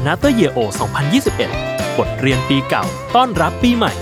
[0.00, 0.60] Another Year O
[1.28, 2.84] 2021 บทเรียนปีเก่า
[3.16, 3.92] ต้อนรับปีใหม่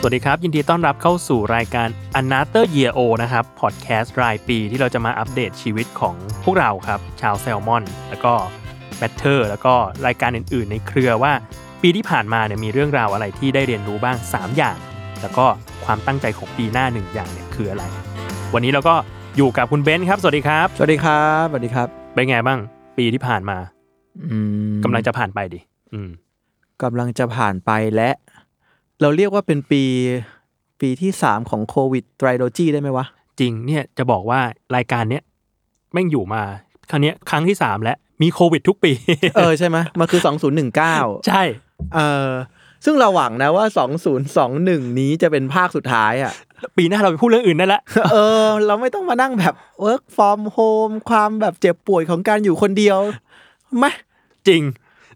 [0.00, 1.88] สวัสดีครับ ยินดีต้อนรับเข้าสู่รายการ
[2.20, 6.14] Another Year O นะครับ พอดแคสต์รายปีที่เราจะมาอัปเดตชีวิตของ
[6.44, 8.34] พวกเราครับ ชาวแซลมอน แล้วก็
[8.98, 9.74] แมทเทอร์แล้วก็
[10.06, 11.32] รายการอื่น ๆ ในเครือว่า
[11.82, 14.76] ปีที่ผ่านมาเนี่ยมีเรื่องราวอะไรที่ได้เรียนรู้บ้าง 3 อย่าง
[15.22, 15.46] แล้วก็
[15.84, 17.84] ความตั้งใจของปีหน้าหนึ่งอย่างเนี่ยคืออะไร
[18.54, 18.96] วันนี้เราก็
[19.36, 22.58] อยู่กับคุณเบนซ์ครับ สวัสดีครับ สวัสดีครับ สวัสดีครับ เป็นไงบ้าง
[22.98, 23.58] ปีที่ผ่านมา
[24.30, 24.38] อื
[24.72, 25.60] มกำลังจะผ่านไปดิ
[25.92, 26.10] อืม
[26.82, 28.10] กำลังจะผ่านไปและ
[29.00, 29.82] เราเรียกว่าเป็นปี
[30.80, 33.06] ปีที่สามของโควิดไตรโลจีได้ไหมวะ
[33.40, 34.40] จริงเนี่ยจะบอกว่า
[34.76, 35.22] รายการเนี้ย
[35.92, 36.42] แม่งอยู่มา
[36.90, 38.92] ครั้งเนี้ยครั้งที่สามแล้วมีโควิดทุกปี
[39.36, 40.20] เออใช่ไหมมันคือ
[40.74, 41.42] 2019ใช่
[41.94, 42.28] เออ
[42.86, 43.64] ซึ่งเราหวังนะว่า
[44.32, 46.32] 2021 นี้จะเป็นภาคสุดท้ายอะ
[46.76, 47.80] ปีหน้าเราไปพูดเรื่องอื่นได้ละ
[48.12, 52.98] เออ เราไม่ต้องมานั่งแบบ work from home ความแบบเจ็บป่วยของการอยู่คนเดียว
[53.78, 53.84] ไหม
[54.48, 54.62] จริง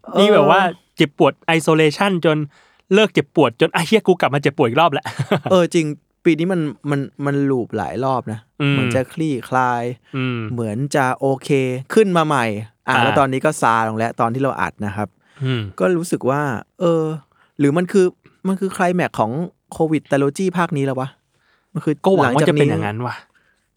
[0.03, 0.61] เออนี่แบบว่า
[0.97, 2.37] เจ็บปวดไอโซเลชันจน
[2.93, 5.05] เลิกเจ็บปวดจนไอ้เฮียกูกลับมาเจ็บปวดอีกรอบแล้ว
[5.51, 5.85] เออจริง
[6.25, 6.61] ปีนี้มัน
[6.91, 9.83] มันมันลูปหลายรอบนะอืมเหมือนจะคลี่คลาย
[10.15, 11.49] อืมเหมือนจะโอเค
[11.93, 15.07] ขึ้นมาใหม่ อะอ่าแล้วตอนนี้ก็ซาลงแล้วตอนที่เราอัดนะครับ
[15.43, 16.41] อืมก็รู้สึกว่า
[16.79, 17.03] เออ
[17.61, 18.05] หรือมันคือ
[18.47, 19.31] มันคือไคลแม็กซ์ของ
[19.73, 21.09] โควิด trilogy ภาคนี้แล้ววะ
[21.73, 23.15] มันคือก็หวังว่าจจะเป็นอย่างนั้นว่ะ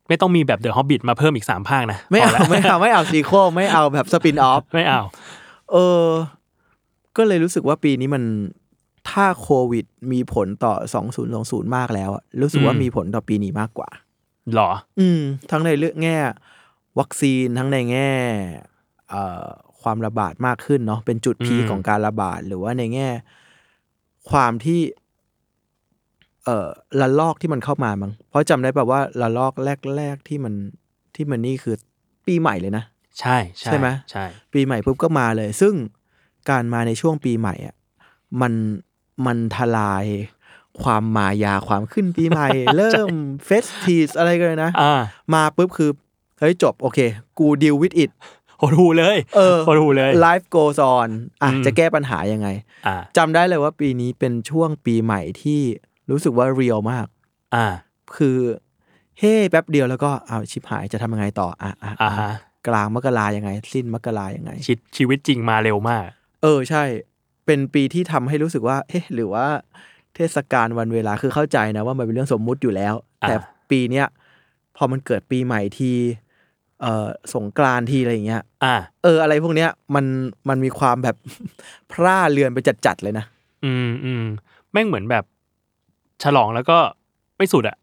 [0.08, 5.00] ไม่ต้องมีแบบเดอะฮอบบิ t มาเพิ่มอีกสามภาคนะ ไม่เอาพแล้วไม่เอาไม่เอา sequelไม่เอาแบบ spin-off ไม่เอา
[5.72, 6.06] เออ
[7.16, 8.24] ก็เลยรู้สึกว่าปีนี้มัน
[9.10, 10.74] ถ้าโควิดมีผลต่อ
[11.24, 13.88] 2020มากแล้วอะรู้สึกว่าอืมมีผลต่อปีนี้มากกว่า
[14.54, 14.70] หรอ
[15.00, 15.20] อืม
[15.50, 16.18] ทั้งในเรื่องแง่
[16.98, 18.12] วัคซีนทั้งในแง่
[19.10, 19.46] เอ่อ
[19.82, 23.08] ความระบาดมากขึ้นเนาะเป็นจุดพีคอืมของการระบาดหรือว่าในแง่
[24.30, 24.80] ความที่
[26.44, 26.68] เอ่อ
[27.00, 29.52] ระลอกที่มันเข้ามามั้งเพราะจำได้แบบว่าระลอก
[29.96, 30.54] แรก ๆที่มัน
[31.14, 31.74] ที่มันนี่คือ
[32.26, 32.84] ปีใหม่เลยนะ
[33.20, 35.74] ใช่ใช่ไหมใช่ ปีใหม่ปุ๊บก็มาเลย ซึ่ง
[36.50, 37.74] การมาในช่วงปีใหม่อะ
[38.40, 38.52] มัน
[39.26, 40.04] มันทลาย
[40.82, 43.08] ความมายาความขึ้นปีใหม่ เริ่ม
[43.44, 45.00] เฟสทีสอะไรกันเลยนะอ่า
[45.34, 45.90] มาปุ๊บคือ
[46.40, 46.98] เฮ้ยจบโอเค
[47.38, 48.16] กูดีลวิดอิ t โห
[48.70, 51.08] ดหูเลยเออโหดหูเลย life goes on
[51.42, 52.48] อะอืมจะแก้ปัญหายังไง
[52.86, 55.60] อ่าจำได้เลยว่าปีนี้เป็นช่วงปีใหม่ที่
[56.10, 57.06] รู้สึกว่าเรียลมาก
[57.54, 57.66] อ่า
[58.16, 58.38] คือ
[59.18, 62.32] เฮ้แป๊บเดียวแล้วก็เอาชิบหายจะทำยังไงต่ออะอะอ่าอะฮะ
[62.68, 66.06] กลางมกรายังไง สิ้นมกรายังไงชีวิตชีวิตจริงมาเร็วมาก
[66.42, 66.84] เออใช่
[67.46, 69.46] เป็นปีที่ทำให้รู้สึกว่าเอ๊ะหรือว่า
[70.14, 73.36] เทศกาลวันเวลาคือเข้าใจนะว่ามันเป็นเรื่องสมมุติอยู่แล้วอ่าแต่
[73.70, 74.06] ปีเนี้ย
[74.76, 75.90] พอมันเกิดปีใหม่ที
[76.82, 80.04] เอ่อสงกรานต์ทีอะไรอย่างเงี้ยอ่า เออ อะไรพวกเนี้ยมัน
[80.48, 81.16] มันมีความแบบ
[81.92, 83.24] พร่าเรือนไปจัดๆเลยนะ
[83.64, 84.24] อืมอืม
[84.72, 85.24] แม่งเหมือนแบบ
[86.22, 86.78] ฉลองแล้วก็
[87.38, 87.76] ไม่สุดอะ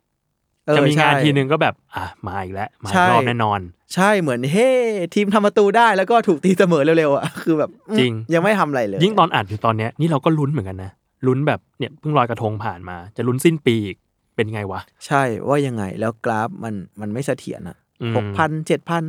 [0.68, 3.60] เออจะมีงานใช่ ทีนึงก็แบบ อะมาอีกแล้วมาอีใช่กรอบแน่นอน
[3.96, 4.70] ใช่เหมือนเฮ้
[5.14, 10.92] ทีมทำประตูได้แล้วก็ถูกตีเสมอเร็วๆอะคือแบบอืมจริง ยังไม่ทำอะไรเลย ยิ่งตอนอัดอยู่ตอนเนี้ยนี่เราก็ลุ้นเหมือนกันนะ
[11.28, 13.98] ลุ้นแบบเนี่ยเพิ่งลอยกระทงผ่านมา จะลุ้นสิ้นปีอีก
[14.36, 17.81] เป็นไงวะ ใช่ว่ายังไงแล้วกราฟมันมันไม่เสถียรอะอืม
[18.16, 19.04] หกพันเจ็ดพัน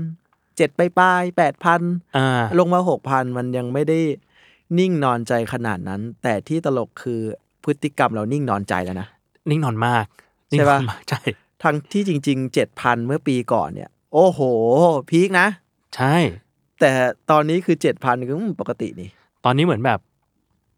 [0.57, 1.81] เจ็ดไปปลายแปดพัน
[2.17, 3.99] อ่าลงมาหกพันมันยังไม่ได้
[4.79, 7.21] นิ่งนอนใจขนาดนั้น แต่ที่ตลกคือ
[7.65, 9.09] พฤติกรรมเรานิ่งนอนใจแล้วนะ
[9.51, 10.05] นิ่งนอนมาก
[10.53, 11.21] นิ่งใช่นปะอนมากใช่
[11.63, 14.41] ทั้งที่จริงๆเจ็ดพันเมื่อปีก่อนเนี่ย โอ้โห
[15.11, 15.47] พีคนะ
[15.97, 16.15] ใช่
[16.81, 16.91] แต่
[17.31, 19.09] ตอนนี้คือเจ็ดพันก็อืมปกตินี่
[19.45, 19.99] ตอนนี้เหมือนแบบ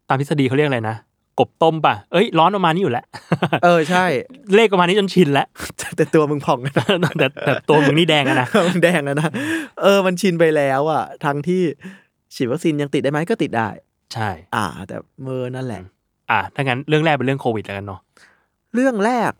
[0.09, 0.95] ตามทฤษฎีเขาเรียกอะไรนะ
[1.39, 3.05] กบต้มป่ะ เอ้ยร้อนประมาณนี้อยู่แล้ว
[3.63, 4.05] เออใช่
[4.55, 5.47] เลขประมาณนี้จนชินแล้ว
[5.95, 6.73] แต่ตัวมึงพองนะ
[7.17, 9.29] แต่แต่ตัวมึงนี่แดงอะนะมึงแดงแล้วนะ
[9.81, 11.61] เออมันชินไปแล้วอะทั้งที่
[12.35, 13.67] ฉีดวัคซีนยังติดได้ไหมก็ติดได้
[14.13, 15.81] ใช่ อ่า แต่เมื่อนั่นแหละ
[16.31, 17.99] อะถ้างั้นเรื่องแรกเป็นเรื่องโควิดแล้วกันเนาะ
[18.75, 19.31] เรื่องแรก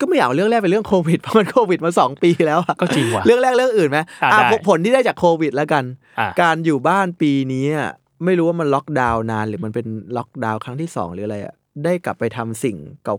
[0.00, 5.84] ก็ไม่อยากเอาเรื่องแรกเป็นเรื่องโควิดเพราะมันโควิดมาสองปีแล้วอะก็จริงว่ะเรื่องแรกเรื่องอื่นไหมอะอะได้ผลที่ได้จากโควิดแล้วกัน
[6.20, 7.92] อะการอยู่บ้านปีนี้อะ
[8.24, 9.86] ไม่รู้ว่ามันล็อกดาวน์นาน หรือมันเป็น
[10.16, 11.54] ล็อกดาวน์ครั้งที่สองหรืออะไรอะ
[11.84, 12.76] ได้กลับไปทำสิ่ง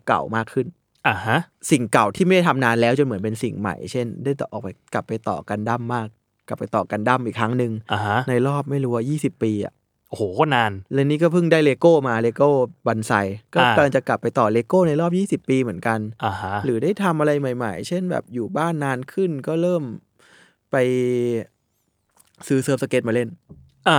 [0.07, 0.67] เก่าๆมากขึ้น
[1.07, 1.37] อะฮะ
[1.71, 6.07] สิ่งเก่าที่ไม่ได้ทำนานแล้วจนเหมือนเป็นสิ่งใหม่ เช่น ได้ต่อออกไปกลับไปต่อกันดั้มมาก
[6.47, 9.73] กลับไปต่อกันดั้มอีกครั้งหนึ่งอะฮะในรอบไม่รู้ว่ายี่สิบปีอะ
[10.09, 12.49] โอ้โหโคตรนาน แล้วนี่ก็เพิ่งได้เลโก้มาเลโก้
[12.87, 13.11] บอนไซ
[13.53, 19.83] ก็อ่า กำลังจะกลับไปต่อเลโก้ในรอบ 20 ปีเหมือนกัน อะฮะหรือได้ทำอะไรใหม่ ๆ เช่นแบบอยู่บ้านนานขึ้นก็เริ่ม
[20.71, 20.75] ไป
[22.47, 23.37] ซื้อเซิร์ฟสเก็ตมาเล่นอะ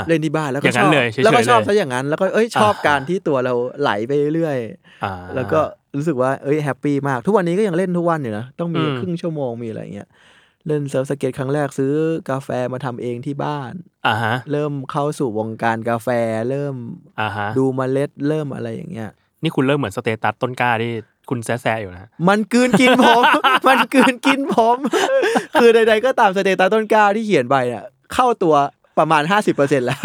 [0.08, 4.58] เล่นที่บ้านแล้วอก็ย่างชนั้อนบเลยเฉยๆแล้วก็ชอบเลยซะอย่างนั้น แล้วก็เอ้ยชอบอ่าการที่ตัวเราไหลไปเรื่อย
[5.05, 5.61] อ่าๆแล้วก็
[5.96, 10.08] รู้สึกว่าเอ้ย happy มาก ทุกวันนี้ก็ยังเล่นทุกวันอยู่นะต้องมีอืมครึ่งชั่วโมงมีอะไรเงี้ย
[10.67, 11.93] เล่นเซิร์ฟสเก็ตครั้งแรกซื้อ
[12.31, 13.73] กาแฟมาทำเองที่บ้าน
[14.06, 16.08] อะฮะเริ่มเข้าสู่วงการกาแฟ
[16.50, 16.75] เริ่ม
[17.20, 19.11] อะฮะดูเมล็ดเริ่มอะไรอย่างเงี้ย
[19.43, 20.93] นี่คุณเริ่มเหมือน status ต้นกล้าที่
[21.31, 23.23] คุณแซะๆอยู่นะมันกลืนกินผม
[23.69, 24.76] มันกลืนกินผม
[25.61, 28.55] คือใดๆก็ตาม status ต้นกล้าที่เขียนไปอะเข้าตัว
[28.98, 29.22] ประมาณ
[29.54, 30.02] 50%แล้ว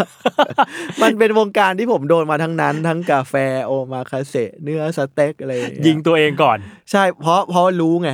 [1.02, 3.34] มันเป็นวงการที่ผมโดนมาทั้งนั้น ทั้งกาแฟ
[3.66, 6.58] โอมาคาเซเนื้อสเต็กอะไรอางเยิงตัวเองก่อน
[6.90, 8.10] ใช่เพราะเพราะรู้ไง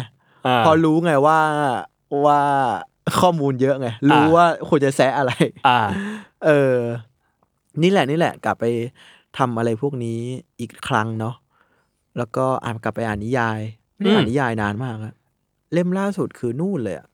[0.46, 1.38] อ่าพอรู้ไงว่า
[2.26, 2.40] ว่า
[3.20, 5.32] ข้อมูลเยอะไง รู้อ่าว่าควรจะแซะอะไร
[5.68, 5.80] อ่า
[6.44, 6.76] เออ
[7.82, 8.64] นี่แหละนี่แหละ กลับไป
[9.38, 10.20] ทำอะไรพวกนี้
[10.60, 11.34] อีกครั้งเนาะ
[12.18, 13.60] แล้วก็อ่านกลับไปอ่านนิยาย
[13.96, 15.14] ไม่ได้อ่านอืมนิยายนานมากอะ
[15.72, 17.06] เล่มล่าสุดคือนู่นเลยอะ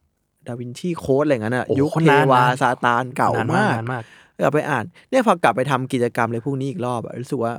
[0.46, 4.02] ดาวินชีโค้ดอะไรอย่างนั้นอะโอ้ยุคคนเทนานนะวาซาตานเก่านานมากนานมาก
[4.40, 7.54] กลับไปอ่าน เนี่ยพอกลับไปทำกิจกรรมอะไรพวกนี้อีกรอบอะรู้สึกว่า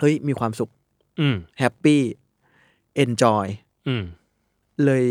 [0.00, 0.70] เฮ้ย มีความสุข
[1.20, 3.46] อืม happy enjoy
[3.88, 4.04] อืม
[4.84, 5.04] เลย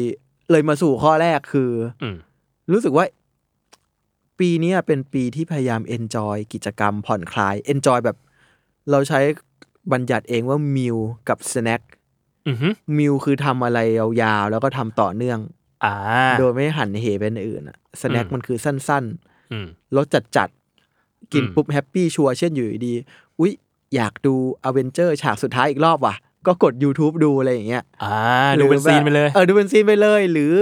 [0.52, 1.72] เลยมาสู่ข้อแรกคือ
[2.02, 2.16] อืม
[2.72, 3.06] รู้สึกว่า
[4.40, 8.18] ปีเนี้ยเป็นปีที่พยายาม enjoy กิจกรรมผ่อนคลาย enjoy แบบ
[8.92, 9.20] เราใช้
[9.92, 10.98] บัญญัติเองว่า meal
[11.30, 11.82] กับ snack
[12.48, 12.68] อือฮึ
[12.98, 15.40] meal คือทำอะไรยาวๆแล้วก็ทำต่อเนื่อง
[15.84, 15.96] อ่า
[16.40, 19.04] โดยไม่หันเหเป็นอื่นอะ snack อืมมันคือสั้น
[19.52, 20.06] อืมๆรส
[20.38, 23.54] จัดๆ กินอืมปุ๊บ happy ชัวร์เช่นอยู่ดีๆอุ๊ย
[23.96, 26.16] อยากดูอเวนเจอร์ฉากสุดท้ายอีกรอบว่ะ
[26.48, 28.16] ก็กด YouTube ดูอะไรอย่างเงี้ยอ่า
[28.60, 30.54] ดูเป็น scene ไปเลยเออดูเป็น scene ไปเลย หรือ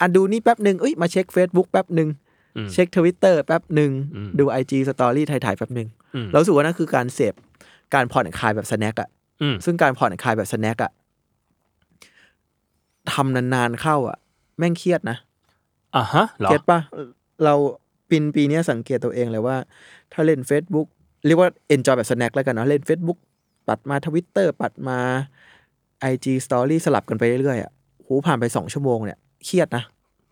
[0.00, 2.08] อะดูนี่แป๊บหนึ่งเอ้ยมาเช็ค Facebook แป๊บหนึ่ง
[2.56, 7.34] อืมเช็คทวิตเตอร์แป๊บหนึ่งอืมดู IG สตอรี่ถ่ายๆแป๊บหนึ่งอืมเรารู้สึกว่านั่นคือการเสพ
[7.94, 9.08] การผ่อนคลายแบบ snack อะ
[9.42, 10.92] อืมซึ่งการผ่อนคลายแบบ snack อะ
[13.12, 14.18] ทำนานๆเข้าอะ
[14.58, 15.16] แม่งเครียดนะ
[15.96, 16.80] อ่าฮะเหรอเก็ตปะ
[17.44, 17.54] เรา
[18.08, 19.56] ปีนปีเนี้ยสังเกตตัวเองเลยว่า
[20.12, 20.86] ถ้าเล่น Facebook
[21.26, 23.18] เรียกว่า enjoy แบบ snack แล้วกันเนาะเล่น Facebook
[23.68, 24.98] ปัดมาทวิตเตอร์ปัดมา
[26.12, 29.84] IG Story สลับกันไปเรื่อยๆอะโหผ่านไปสองชั่วโมงเนี่ยเครียดนะ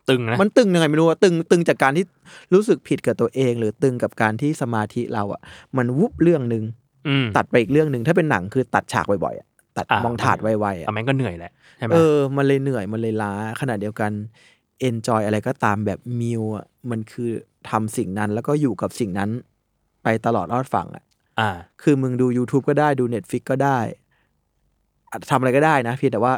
[0.09, 2.05] ตึงนะมันตึงยังไงไม่รู้อะตึงตึงจากการที่
[2.53, 5.41] รู้สึกผิดกับตัวเอง หรือตึงกับการที่สมาธิเราอะ
[5.77, 6.63] มันวุบเรื่องหนึ่ง
[7.07, 9.47] อืมตัดไปอีกเรื่องหนึ่งถ้าเป็นหนังคือตัดฉากบ่อยๆอะ
[9.77, 14.11] ตัดอะมองถาดไวๆอะอะแม่งก็เหนื่อยแหละใช่ไหมเออมันเลยเหนื่อยมันเลยล้าขณะเดียวกัน
[14.87, 17.29] enjoy อะไรก็ตามแบบมิวอะมันคือ
[17.69, 19.29] ทำสิ่งนั้นแล้วก็อยู่กับสิ่งนั้น
[20.03, 21.03] ไปตลอดรอดฝั่งอะ
[21.39, 21.49] อ่า
[21.81, 23.79] คือมึงดู YouTube ก็ได้ดู Netflix ก็ได้
[25.11, 26.33] อะทำอะไรก็ได้นะเพียงแต่ว่า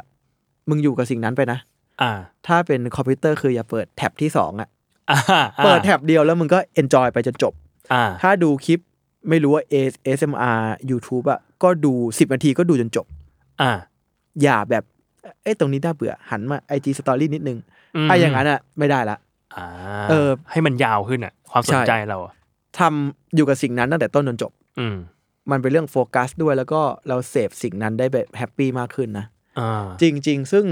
[0.70, 1.60] มึงอยู่กับสิ่งนั้นไปนะ
[2.02, 2.12] อ่า
[2.48, 4.70] ถ้าเป็นคอมพิวเตอร์คืออย่าเปิดแท็บที่สองอะ
[5.12, 7.54] อ่าเปิดแท็บเดียวแล้วมึงก็ enjoy ไปจนจบ
[7.94, 8.80] อ่าถ้าดูคลิป
[9.30, 13.06] ไม่รู้ว่า ASMR YouTube อะก็ดูสิบนาทีก็ดูจนจบ
[13.62, 13.72] อ่า
[14.44, 14.84] อย่าแบบ
[15.44, 17.58] เอ้ยตรงนี้น่าเบื่อหันมา IG Story นิดนึง
[18.06, 19.18] มไอ้อย่างนั้นอะไม่ได้ละ
[19.56, 19.66] อ่า
[20.10, 22.34] เออ ให้มันยาวขึ้นอะ ความสนใช่ใจเราอะ
[22.80, 24.96] ทำอยู่กับสิ่งนั้นตั้งแต่ต้นจนจบ อืม
[25.52, 29.26] มันเป็นเรื่องโฟกัสด้วยแล้วก็เราเสพสิ่งนั้นได้แบบแฮปปี้มากขึ้นนะ
[29.60, 30.66] อ่าจริงๆซึ่ง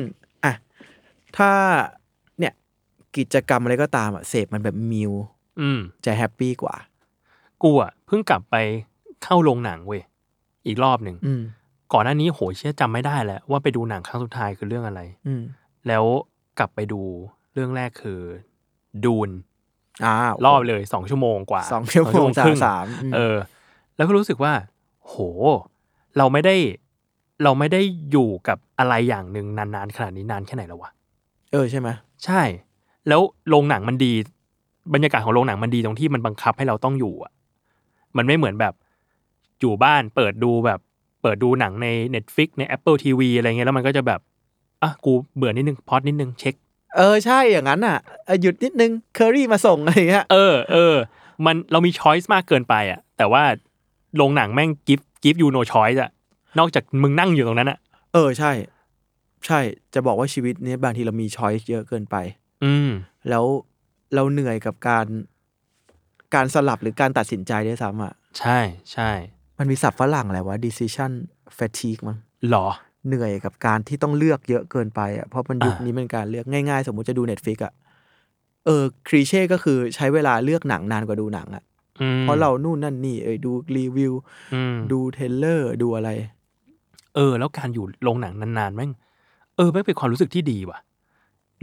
[0.43, 0.53] อะ
[1.37, 1.51] ถ้า
[2.39, 2.53] เนี่ย
[3.17, 5.11] กิจกรรมอะไรก็ตามอะเสพมันแบบมิว
[5.61, 6.75] อืมจะแฮปปี้กว่า
[7.63, 8.55] กูอะเพิ่งกลับไป
[9.23, 10.01] เข้าโรงหนังเว้ย
[10.67, 11.41] อีกรอบหนึ่งอืม
[11.93, 15.43] ก่อนหน้านี้โหเชื่อจำไม่ได้แล้วว่าไปดูหนังครั้งสุดท้ายคือเรื่องอะไร อืม
[15.87, 16.03] แล้ว
[16.59, 17.01] กลับไปดู
[17.53, 18.21] เรื่องแรกคือ
[19.05, 19.29] ดูน
[20.03, 20.13] อ่า
[20.45, 23.37] รอบเลยสองชั่วโมงกว่าสองชั่วโมงครึ่สามอืมเออ
[23.95, 24.53] แล้วก็รู้สึกว่า
[25.07, 25.15] โห
[26.17, 26.55] เราไม่ได้
[27.43, 27.81] เราไม่ได้
[28.11, 30.91] อยู่กับอะไรอย่างหนึ่งนานๆขนาดนี้นานแค่ไหนแล้ววะ
[31.51, 31.89] เออใช่ไหม
[32.25, 32.41] ใช่
[33.07, 34.13] แล้วโรงหนังมันดี
[34.93, 37.31] บรรยากาศของโรงหนังมันดีตรงที่มันบังคับให้เราต้องอยู่อะ
[38.17, 38.73] มันไม่เหมือนแบบ
[39.59, 40.79] อยู่บ้านเปิดดูแบบ
[41.21, 44.19] เปิดดูหนังใน Netflix ใน Apple TV อะไรเงี้ยแล้วมันก็จะแบบ
[44.83, 46.55] อะกูเบื่อนิดนึงพอดนิดนึงเช็ค
[46.97, 50.95] เออใช่อย่างนั้นอะเออหยุดนิดนึงเคอรี่มาส่งอะไรเงี้ยเออเออ
[51.45, 53.43] มันเรามี choice มากเกินไปอะ แต่ว่า
[54.15, 56.09] โรงหนังแม่ง give give you no choice อะ
[56.59, 57.79] นอกจากมึงนั่งอยู่ตรงนั้นอะ
[58.13, 58.51] เออใช่
[59.45, 59.59] ใช่
[59.93, 62.15] จะบอกว่าชีวิตเนี้ยบางทีเรามีช้อยส์เยอะเกินไป
[62.63, 62.89] อืม
[63.29, 63.45] แล้ว
[64.13, 65.05] เราเหนื่อยกับการ
[66.35, 68.59] การสลับหรือการตัดสินใจด้วยซ้ำอะ ใช่
[68.93, 69.11] ใช่
[69.61, 71.11] มันมีศัพท์ฝรั่งอะไรวะ decision
[71.57, 72.17] fatigue มั้ง
[72.49, 72.67] หรอ
[73.07, 77.73] เหนื่อยกับการที่ต้องเลือกเยอะเกินไปอะเพราะมันยุคอ่านี้นี้มันการเลือกง่ายๆ สมมุติจะดู Netflix อะ
[78.65, 81.63] เออครีเช่ก็คือใช้เวลาเลือกหนังนานกว่าดูหนังอะ
[82.01, 84.13] อืมเพราะเรานู่นนั่นนี่เอ้ยดูรีวิว
[84.53, 86.09] อืมดู trailer ดูอะไร
[87.15, 88.91] เออ แล้วการอยู่โรงหนังนานๆแม่ง
[89.55, 90.79] เออแม่งเป็นความรู้สึกที่ดีว่ะ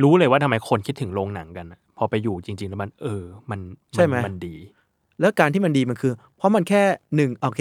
[0.02, 3.60] รู้เลยว่าทำไมคนคิดถึงโรงหนังกันอะพอไปอยู่จริง ๆ แล้วมัน เออ มัน
[3.94, 4.56] ใช่ไหมมันดี
[5.20, 6.82] แล้วการที่มันดีมันคือ เพราะมันแค่
[7.16, 7.60] หนึ่งโอเค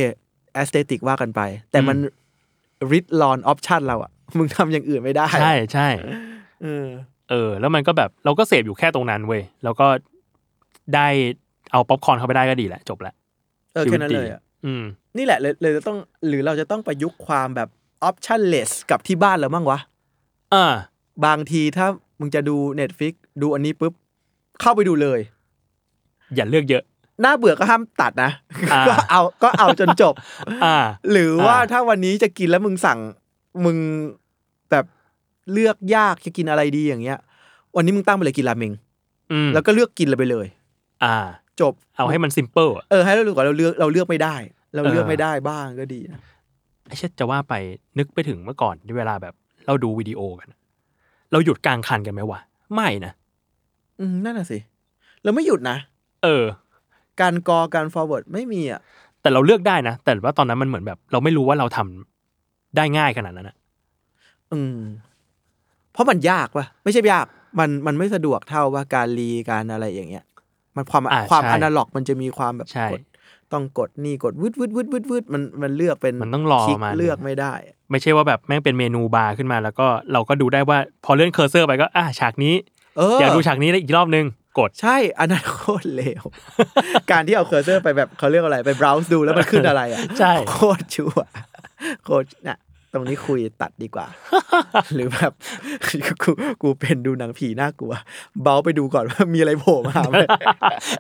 [0.58, 1.98] aesthetic ว่ากันไป แต่มัน
[2.92, 5.88] ลิดรอน option เราอะมึงทำอย่างอื่นไม่ได้ ใช่ใช่
[6.64, 6.88] เออ
[7.30, 9.88] เออ แล้วมันก็แบบเราก็เสพอยู่แค่ตรงนั้นเว้ยแล้วก็
[10.96, 11.08] ได้
[11.72, 13.14] เอาป๊อปคอร์นเข้าไปได้ก็ดีแหละ จบละ
[13.74, 14.84] เออแค่นั้นเลยอะอืม
[15.18, 15.98] นี่แหละเลยเลยจะต้อง
[16.28, 17.70] หรือเราจะต้องประยุกต์ความแบบ
[18.04, 19.80] optionless กับที่บ้านเราบ้างวะ
[20.54, 20.66] อ่า
[21.26, 21.88] บางทีถ้า
[22.20, 23.94] มึงจะดู Netflix ดูอันนี้ปุ๊บ
[24.62, 25.20] เข้าไปดูเลย
[26.36, 26.84] อย่าเลือกเยอะ
[27.22, 28.32] น่าเบื่อก็ห้ามตัดนะ
[28.74, 30.14] อ่าก็เอาก็เอาจนจบ
[30.64, 30.78] อ่า
[31.12, 33.00] หรือว่าอ่าถ้าวันนี้จะกินแล้วมึงสั่ง
[33.66, 33.78] มึง
[34.72, 34.86] แบบ
[35.54, 37.20] เลือกยากจะกินอะไรดีอย่างเงี้ย
[37.76, 38.74] วันนี้มึงตั้งไปเลยกินราเมง
[39.32, 40.48] อืมแล้วก็เลือกกินเลยไปเลย
[41.04, 41.16] อ่า
[41.62, 44.36] จบเอาให้มัน simple เออให้เรารู้ก่อนเราเลือกเราเลือกไม่ได้
[44.76, 46.20] เราเลือกเออไม่ได้บ้างก็ดีนะ
[46.88, 47.54] ไอ้เช่นจะว่าไป
[47.98, 49.34] นึกไปถึงเมื่อก่อนที่เวลาแบบ
[49.68, 50.50] เราดูวิดีโอกัน
[51.32, 52.40] เราหยุดกลางคันกันไหมวะ
[52.74, 53.14] ไม่นะ
[54.00, 54.58] อืมนั่นน่ะสิ
[55.24, 55.78] เราไม่หยุดนะ
[56.24, 56.44] เออ
[57.22, 58.82] การกอการ forward ไม่มีอะ
[59.22, 63.56] แต่เราเลือกได้นะ แต่ว่าตอนนั้นมันเหมือนแบบ เราไม่รู้ว่าเราทำได้ง่ายขนาดนั้นนะ
[64.52, 64.78] อืม
[65.94, 67.26] เพราะมันยากว่ะไม่ใช่ยาก
[67.60, 70.26] มันมันไม่สะดวกเท่าว่าการรีการอะไรอย่างเงี้ย
[70.76, 73.02] มันความอ่าความใช่อนาล็อกมันจะมีความแบบใช่กด
[73.54, 77.54] ต้องกดนี่กดวืดวืดวืดวืดวืดมันมันเลือกเป็นมันต้องรอคลิกมาเลือกไม่ได้
[77.92, 82.56] ไม่ใช่ว่าแบบแม่งเป็น menu bar ขึ้นมา แล้วก็เราก็ดูได้ว่า พอเลื่อน cursor ไปก็ อะฉากนี้
[82.98, 84.26] เอออยากดูฉากนี้อีกรอบนึง
[84.60, 86.24] กด ใช่อันนั้นโคตรเลว
[87.12, 91.12] การที่เอา cursor ไปแบบเขาเรียกอะไรไป browse ดูแล้วมันขึ้นอะไรอะใช่โคตรชั่ว
[92.06, 92.60] โคตรน่ะ
[92.94, 94.08] ตรงนี้คุยตัดดีกว่า
[94.94, 95.32] หรือแบบ
[96.22, 97.94] กูกูเป็นดูหนังผีน่ากลัว
[98.44, 100.16] เบาไปดูก่อนว่ามีอะไรโผล่มาไหม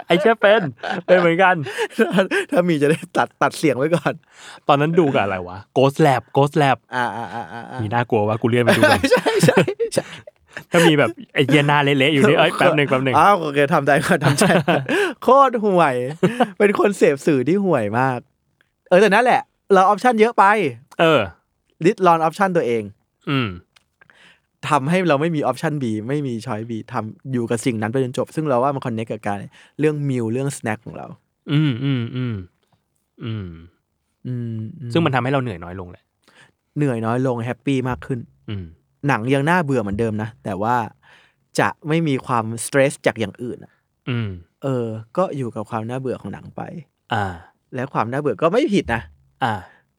[0.08, 0.62] ไอ้แค่เป็น
[1.06, 1.56] เป็นเหมือนกัน
[1.98, 2.10] ถ้า
[2.52, 4.14] ถ้ามีจะได้ตัดตัดเสียงไว้ก่อน
[4.68, 9.60] ตอนนั้นดูกับอะไรวะ Ghost Lab Ghost Lab อ่าอ่าอ่าอ่าอ่ามีน่ากลัวว่ากูเลื่อนไปดูก่อนใช่ใช่
[9.96, 10.06] ใช่
[10.72, 14.82] ถ้ามีแบบไอ้เหี้ยหน้าเละๆอยู่นี่เอ้ยแป๊บหนึ่งแป๊บหนึ่งอ้าวโอเคทำใจก่อนทำใจก่อน
[15.24, 15.96] โคตรห่วย
[16.58, 18.20] เป็นคนเสพสื่อที่ห่วยมาก
[18.90, 19.42] เออแต่นั่นแหละ
[19.74, 20.44] เรา option เยอะไป
[21.00, 21.22] เออ
[21.86, 22.84] ลิดรอน option ตัวเอง
[23.30, 23.50] อืม
[24.70, 29.38] ทำให้เราไม่มี option B ไม่มี choice B ทำอยู่กับสิ่งนั้นไปจนจบ ซึ่งเราว่ามัน connect กับการ
[29.80, 31.08] เรื่อง meal เรื่อง snack ของเรา
[31.52, 32.36] อืมอืมอืม
[33.24, 33.48] อืม
[34.28, 34.58] อืม
[34.94, 36.04] ซึ่งมันทำให้เราเหนื่อยน้อยลงแหละ
[36.78, 38.66] เหนื่อยน้อยลง happy มากขึ้น อืม
[39.08, 40.76] หนังยังน่าเบื่อเหมือนเดิมนะ แต่ว่า
[41.60, 43.74] จะไม่มีความสเตรสจากอย่างอื่นอะ
[44.10, 44.30] อืม
[44.64, 44.86] เออ
[45.18, 46.62] ก็อยู่กับความน่าเบื่อของหนังไป
[47.14, 47.26] อ่า
[47.76, 49.02] และความน่าเบื่อก็ไม่ผิดนะ
[49.44, 49.54] อ่า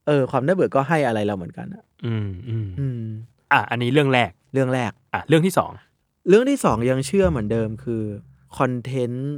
[0.07, 3.01] เออ ความน่าเบื่อก็ให้อะไรเราเหมือนกันอะอืมอืมอืม
[3.51, 5.71] อะ อันนี้เรื่องแรก เรื่องแรก อะ เรื่องที่สอง
[6.29, 8.03] เรื่องที่สองยังเชื่อเหมือนเดิมคือ
[8.57, 9.29] คอนเทนต์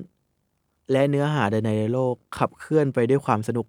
[0.91, 3.67] และเนื้อหาใดในโลกขับเคลื่อนไปด้วยความสนุก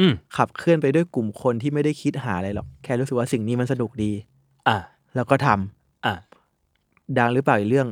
[0.00, 4.12] อืม ขับเคลื่อนไปด้วยกลุ่มคนที่ไม่ได้คิดหาอะไรหรอก แค่รู้สึกว่าสิ่งนี้มันสนุกดี
[4.68, 4.76] อะ
[5.14, 6.14] แล้วก็ทำอะ
[7.18, 7.88] ดังหรือเปล่าอีกเรื่อง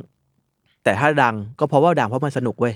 [0.83, 2.75] แต่ถ้าดังก็เพราะว่าดังเพราะมันสนุกเว้ย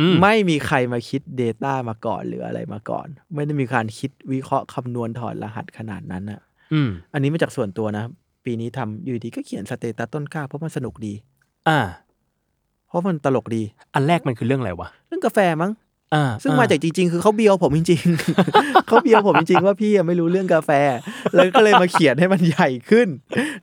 [0.00, 6.40] อืมไม่มีใครมาคิด Data มาก่อนหรืออะไรมาก่อน ไม่ได้มีการคิดวิเคราะห์คำนวณถอดรหัสขนาดนั้นอะ
[6.72, 8.04] อืมอันนี้มาจากส่วนตัวนะ
[8.44, 11.14] ปีนี้ทำอยู่ดีก็เขียน status ต้นกล้าเพราะมันสนุกดี
[11.68, 11.78] อ่า
[12.88, 13.62] เพราะมันตลกดี
[13.94, 15.89] อันแรกมันคือเรื่องอะไรวะ เรื่องกาแฟมั้งอ่า
[16.42, 18.02] ซึ่งอ่มาจากจริง ๆ คือเขาเบียวผมจริง
[18.44, 20.70] ๆเขาเบียวผมจริง ๆ ว่าพี่อะไม่รู้เรื่องกาแฟ
[21.34, 23.08] แล้วก็เลยมาเขียนให้มันใหญ่ขึ้น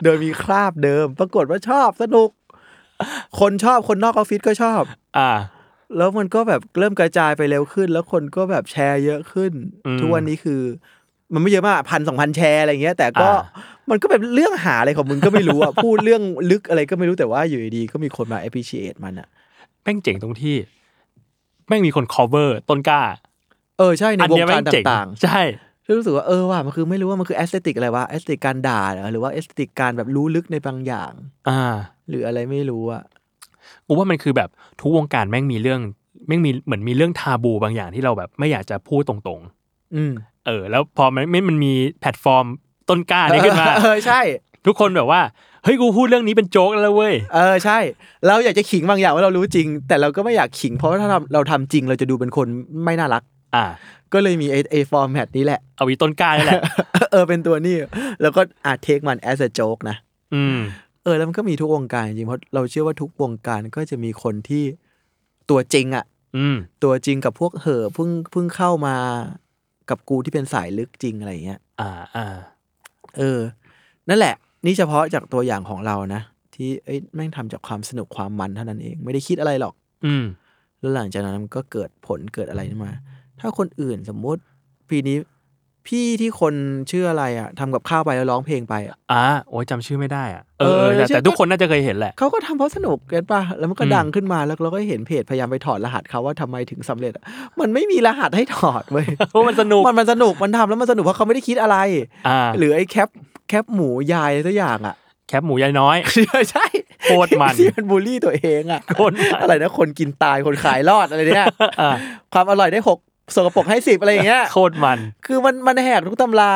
[0.04, 2.30] โดยมีคราบเดิม ปรากฏว่าชอบสนุก
[3.40, 4.82] คนชอบคนนอกออฟฟิศก็ชอบ
[5.18, 5.32] อ่า
[5.98, 9.52] แล้วมันก็แบบเริ่มกระจายไปเร็วขึ้น แล้วคนก็แบบแชร์เยอะขึ้น
[9.86, 10.62] อืมทุกวันนี้คือ
[11.34, 13.42] มันไม่เยอะมากพันสองพันแชร์อะไรเงี้ย แต่ก็อ่า
[13.90, 19.28] มันก็เป็นเรื่องหาอะไรของมึงก็ไม่รู้อะพูดเรื่องลึกอะไรก็ไม่รู้แต่ว่าอยู่ดีๆก็มีคนมา appreciate มันอะ
[19.84, 20.56] แม่งเจ๋งตรงที่
[21.68, 23.02] แม่งมีคน cover ต้นกล้า
[23.78, 31.12] เออใช่ในอันวงเนี้ยกาแม่รงเจ๋งต่างใช่ๆรู้สึกว่าเออว่ะมันคือไม่รู้ว่ามันคือ aesthetic อะไรวะ aesthetic การด่าเหรอหรือว่า aesthetic การแบบรู้ลึกในบางอย่าง
[31.50, 31.62] อ่า
[32.10, 33.04] หรืออะไรไม่รู้อะ
[33.88, 34.50] กูว่ามันคือแบบ
[34.82, 35.82] ทุกวงการแม่งมีเรื่อง
[36.28, 39.42] แม่งมีเหมือนมีเรื่องทาบูบางอย่างที่เราแบบไม่อยากจะพูดตรง
[39.96, 42.46] อืมๆเออ แล้วพอมันไม่มันมีแพลตฟอร์ม
[42.90, 44.22] ต้นกล้านี้ขึ้นมาเออใช่
[44.66, 45.22] ทุกคนแบบว่า
[45.68, 47.80] เฮ้ยกูพูดเรื่องนี้เป็นโจ๊กแล้วเว้ยเออใช่
[48.28, 52.48] เราอยากจะขิงบางอย่างว่าเรารู้จริง แต่เราก็ไม่อยากขิงเพราะว่าถ้าเราเราทำจริงเราจะดูเป็นคน
[52.86, 53.24] ไม่น่ารัก
[53.56, 53.66] อ่า
[54.14, 56.62] ก็เลยมีไอไอฟอร์แมตนี้แหละเอาวีต้นกล้านี่แหละ
[57.12, 57.76] เออเป็นตัวนี้
[58.22, 59.98] แล้วก็อาจเทคมัน as a joke นะ
[60.34, 60.58] อืม
[61.04, 64.64] เออแล้วมันก็มีทุกวงการจริงเพราะเราเชื่อว่าทุกวงการก็จะมีคนที่
[65.50, 66.06] ตัวจริงอะ
[66.38, 68.96] อืม ตัวจริงกับพวกเห่อเพิ่งเพิ่งเข้ามา
[69.90, 72.26] กับกูที่เป็นสายลึกจริงอะไรอย่างเงี้ย อ่าอ่า
[73.18, 73.40] เออ
[74.10, 76.22] นั่นแหละ นี่เฉพาะจากตัวอย่างของเรานะ
[76.56, 79.74] ที่เอ้ยแม่งทำจากความสนุกความมันเท่านั้นเอง ไม่ได้คิดอะไรหรอก
[80.06, 80.26] อืม
[80.80, 82.92] แล้วหลังจากนั้นมันก็เกิดผลเกิดอะไรขึ้นมา
[83.40, 84.42] ถ้าคนอื่นสมมุติ
[84.90, 85.18] ปีนี้
[85.88, 86.54] พี่ที่คน
[86.92, 97.24] ชื่ออะไรอะทำกับข้าวไปแล้วร้องเพลงไปอะอ่าโอ้ยจำชื่อไม่ได้อะเอเอออแต่ชื่อแต่ทุกคนน่าจะเคยเห็นแหละเขาก็ทำเพราะสนุกเก็ตป่ะแล้วมันก็อืมดังขึ้นมาแล้วเราก็เห็นเพจพยายามไปถอดรหัสเขาว่าทำไมถึงสำเร็จอะ
[97.60, 101.78] มันไม่มีรหัสให้ถอดเว้ยเพราะมันสนุกมันมันสนุกมันทำแล้วมันสนุกเพราะเขาไม่ได้คิดอะไร
[102.28, 103.10] อ่าหรือไอ้แคบ
[103.48, 104.96] แคบหมูยายอะไรสักอย่างอะ
[105.28, 105.98] แคบหมูยายน้อย
[106.52, 106.66] ใช่
[107.04, 111.48] โคตรมันที่มันบูลลี่ตัวเองอะโคตรมันอะไรนะคนกินตายคนขายรอดอะไรเนี่ย
[111.82, 111.96] อ่า
[112.34, 113.00] ความอร่อยได้หก
[113.36, 116.54] สกปรกให้สิบอะไรอย่างเงี้ยโคตรมัน คือมันมันแหกทุกตำรา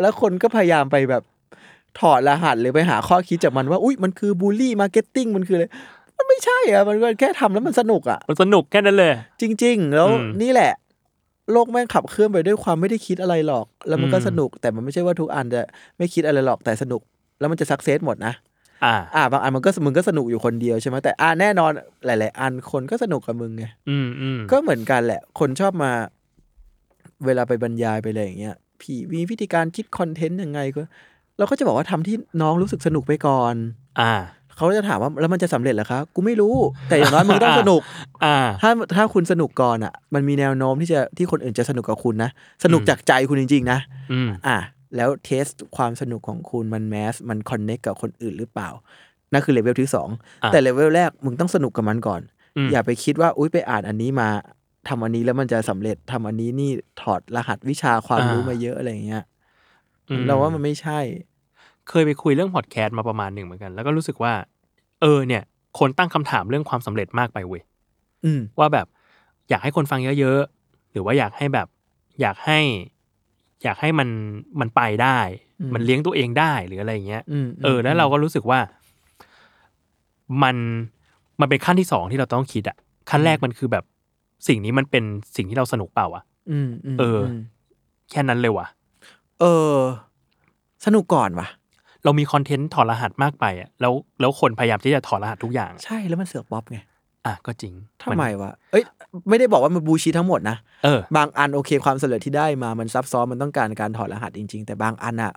[0.00, 1.22] แล้วคนก็พยายามไปแบบ
[2.00, 5.66] ถอดรหัสหรือไปหาข้อคิดจากมันว่า อุ้ยมันคือบูลลี่ marketing มันคืออะไร
[6.16, 10.72] มันไม่ใช่อะมันก็แค่ทำแล้วมันสนุกอะมันสนุกแค่นั้นเลย จริง ๆ แล้วอืมนี่แหละ
[11.52, 15.60] โลกแม่งขับเคลื่อนไปด้วยความไม่ได้คิดอะไรหรอก แล้วมันก็อืมสนุกแต่มันไม่ใช่ว่าทุกอันจะ
[15.98, 17.00] ไม่คิดอะไรหรอกแต่สนุก
[17.40, 18.32] แล้วมันจะสักเซสหมดนะ
[18.84, 21.70] อ่าอ่าบางอันมันก็มึงก็สนุกอยู่คนเดียวใช่ไหมแต่อ่าแน่นอน
[22.06, 25.92] หลาย ๆ อันคนก็สนุกกับมึงไงอืมอืมก็เหมือนกันแหละ คนชอบมา
[27.26, 30.82] เวลาไปบรรยายไปอะไรอย่างเงี้ยพี่มีวิธีการคิดคอนเทนต์ยังไงก็
[31.38, 33.54] เราก็จะบอกว่าทำที่น้องรู้สึกสนุกไปก่อน
[34.00, 34.12] อ่า
[34.56, 36.54] เขาจะถามว่าแล้วมันจะสำเร็จเหรอครับกูไม่รู้
[36.88, 37.80] แต่อย่างน้อยมึงต้องสนุก
[38.24, 42.30] อ่าถ้าถ้าคุณสนุกก่อนอะ มันมีแนวโน้มที่จะที่คนอื่นจะสนุกกับคุณนะ
[42.64, 43.78] สนุกอืมจากใจคุณจริง ๆ นะ
[44.12, 44.58] อืมอะ
[44.96, 45.44] แล้ว test
[45.76, 48.68] ความสนุกของคุณมัน mass มัน connect กับคนอื่นหรือเปล่า
[49.32, 50.08] นั่นคือเลเวลที่สอง
[50.42, 52.20] อะแต่เลเวลแรกมึงต้องสนุกกับมันก่อน
[52.56, 54.28] อืมอย่าไปคิดว่าอุ้ยไปอ่านอันนี้มา
[54.88, 59.24] ทำอันนี้แล้วมันจะสำเร็จทำอันนี้นี่ถอดรหัสวิชาความรู้มาเยอะอะไรอย่างเงี้ย
[60.10, 61.00] อืมเราว่ามันไม่ใช่
[61.92, 64.32] เคยไปคุยเรื่องพอดแคสต์มาประมาณหนึ่งเหมือนกัน แล้วก็รู้สึกว่า
[65.00, 65.42] เออเนี่ย
[65.78, 67.62] คนตั้งคำถามเรื่องความสำเร็จมากไปเว้ย
[68.24, 68.86] อืมว่าแบบ
[69.48, 71.66] อยากให้คนฟังเยอะๆ หรือว่าอยากให้แบบ
[72.20, 72.60] อยากให้
[73.62, 74.08] อยากให้มัน
[74.60, 75.18] มันไปได้
[75.60, 78.58] อืมมันเลี้ยงตัวเองได้หรืออะไรอย่างเงี้ยอืมเออ แล้วเราก็รู้สึกว่า
[80.42, 80.56] มัน
[81.40, 82.76] มันเป็นขั้นที่สองที่เราต้องคิดอะ
[83.10, 83.84] ขั้นแรกมันคือแบบ
[84.48, 85.04] สิ่งนี้มันเป็น
[85.36, 87.40] สิ่งที่เราสนุกเปล่าวะอืมอืมเอออืม
[88.10, 88.66] แค่นั้นเลยว่ะ
[89.40, 89.74] เออ
[90.84, 91.48] สนุกก่อนว่ะ
[92.04, 96.78] เรามีคอนเทนต์ถอดรหัสมากไปอะแล้วแล้วคนพยายามที่จะถอดรหัสทุกอย่าง ใช่แล้วมันเสือกป๊อปไง
[97.26, 98.84] อะก็จริงทำไมวะเอ้ย
[99.28, 105.32] ไม่ได้บอกว่ามันบูชีทั้งหมดนะเออบางอันโอเคความสำเร็จที่ได้มามันซับซ้อนมันต้องการการถอดรหัสจริง ๆ แต่บางอันอะ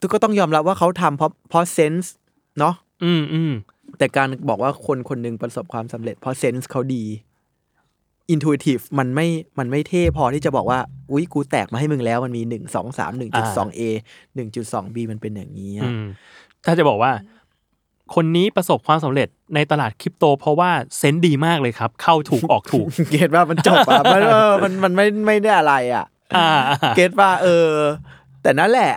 [0.00, 2.14] ทุกก็ต้องยอมรับว่าเขาทำเพราะเพราะเซนส์
[2.58, 3.52] เนาะอืมอืม
[3.98, 7.04] แต่การบอกว่าคนคนหนึ่งประสบความสำเร็จเพราะเซนส์เขาดี
[8.30, 9.26] อินทู i ทีฟมันไม่
[9.58, 10.78] มันไม่เท่พอที่จะบอกว่า
[11.10, 13.80] อุ้ยกูแตกมาให้มึงแล้วมันมีหนึ่งสองสามหนึ่งจุดสองเอ
[14.34, 16.04] หนึ่งจุดสองบีมันเป็นอย่างนี้อือะม
[16.64, 17.12] ถ้าจะบอกว่า
[18.14, 26.04] คนนี้ประสบความสำเร็จในตลาดคริปโต เพราะว่าเซนส์ดีมากเลยครับ เข้าถูกออกถูก เกตว่ามันจบอะมันเออมันมันไม่ไม่ได้อะไรอะ
[26.36, 26.48] อ่า
[26.96, 27.70] เก็ตว่า เออ
[28.42, 28.92] แต่นั่นแหละ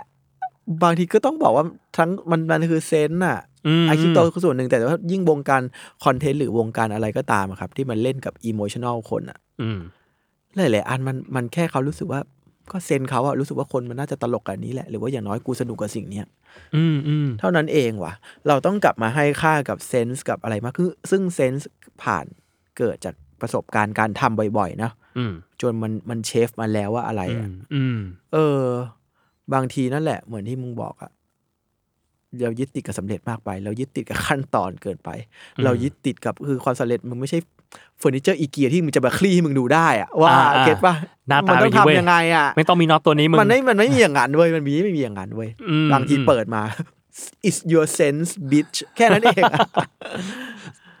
[0.82, 1.64] บางทีก็ต้องบอกว่า
[1.96, 3.49] ทั้งมันมันคือเซนส์อะอืม
[3.86, 5.62] ไอคริปโตคือส่วนหนึ่งแต่ว่ายิ่งวงการ
[6.04, 9.80] คอนเทนต์หรือวงการอะไรก็ตามอะครับ ที่มันเล่นกับอิโมชัน a ลคนอะอืม
[10.56, 12.20] หลายๆอันมันมันแค่เขารู้สึกว่า
[12.72, 16.26] ก็เซนเขาอะรู้สึกว่าคนมันน่าจะตลกกับอันนี้แหละ หรือว่าอย่างน้อยกูสนุกกับสิ่งเนี้ย
[16.76, 18.12] อืมอืมเท่านั้นเองว่ะ
[18.48, 21.68] เราต้องกลับมาให้ค่ากับเซนส์กับอะไรมากคือซึ่งเซนส์
[22.02, 22.26] ผ่าน
[22.78, 27.98] เกิดจากประสบการณ์การทำบ่อยๆนะอืมจนมันมัน shape มาแล้วว่าอะไรอือะมอืม
[28.32, 28.64] เออ
[29.54, 31.10] บางทีนั่นแหละเหมือนที่มึงบอกอะ
[32.42, 35.10] เรายึดติดกับสำเร็จมากไป เรายึดติดกับขั้นตอนเกินไป
[35.56, 37.38] อืมเรายึดติดกับคือความสำเร็จมึงไม่ใช่
[37.98, 40.94] เฟอร์นิเจอร์อีเกียที่มึงจะแบบคลี่ให้มึงดูได้อะว่าอ่าอ่า get ป่ะ
[41.28, 46.62] หน้าตามันต้องเป็นอย่างนี้เว้ยทำยังไงอะไม่ต้องมีน็อตตัวนี้มึงมันไม่มันไม่มีอย่างนั้นเว้ยมันมีไม่มีอย่างนั้นเว้ยอืมบางทีอืมเปิดมา
[47.48, 49.60] use your sense bitch แค่นั้นเองอะ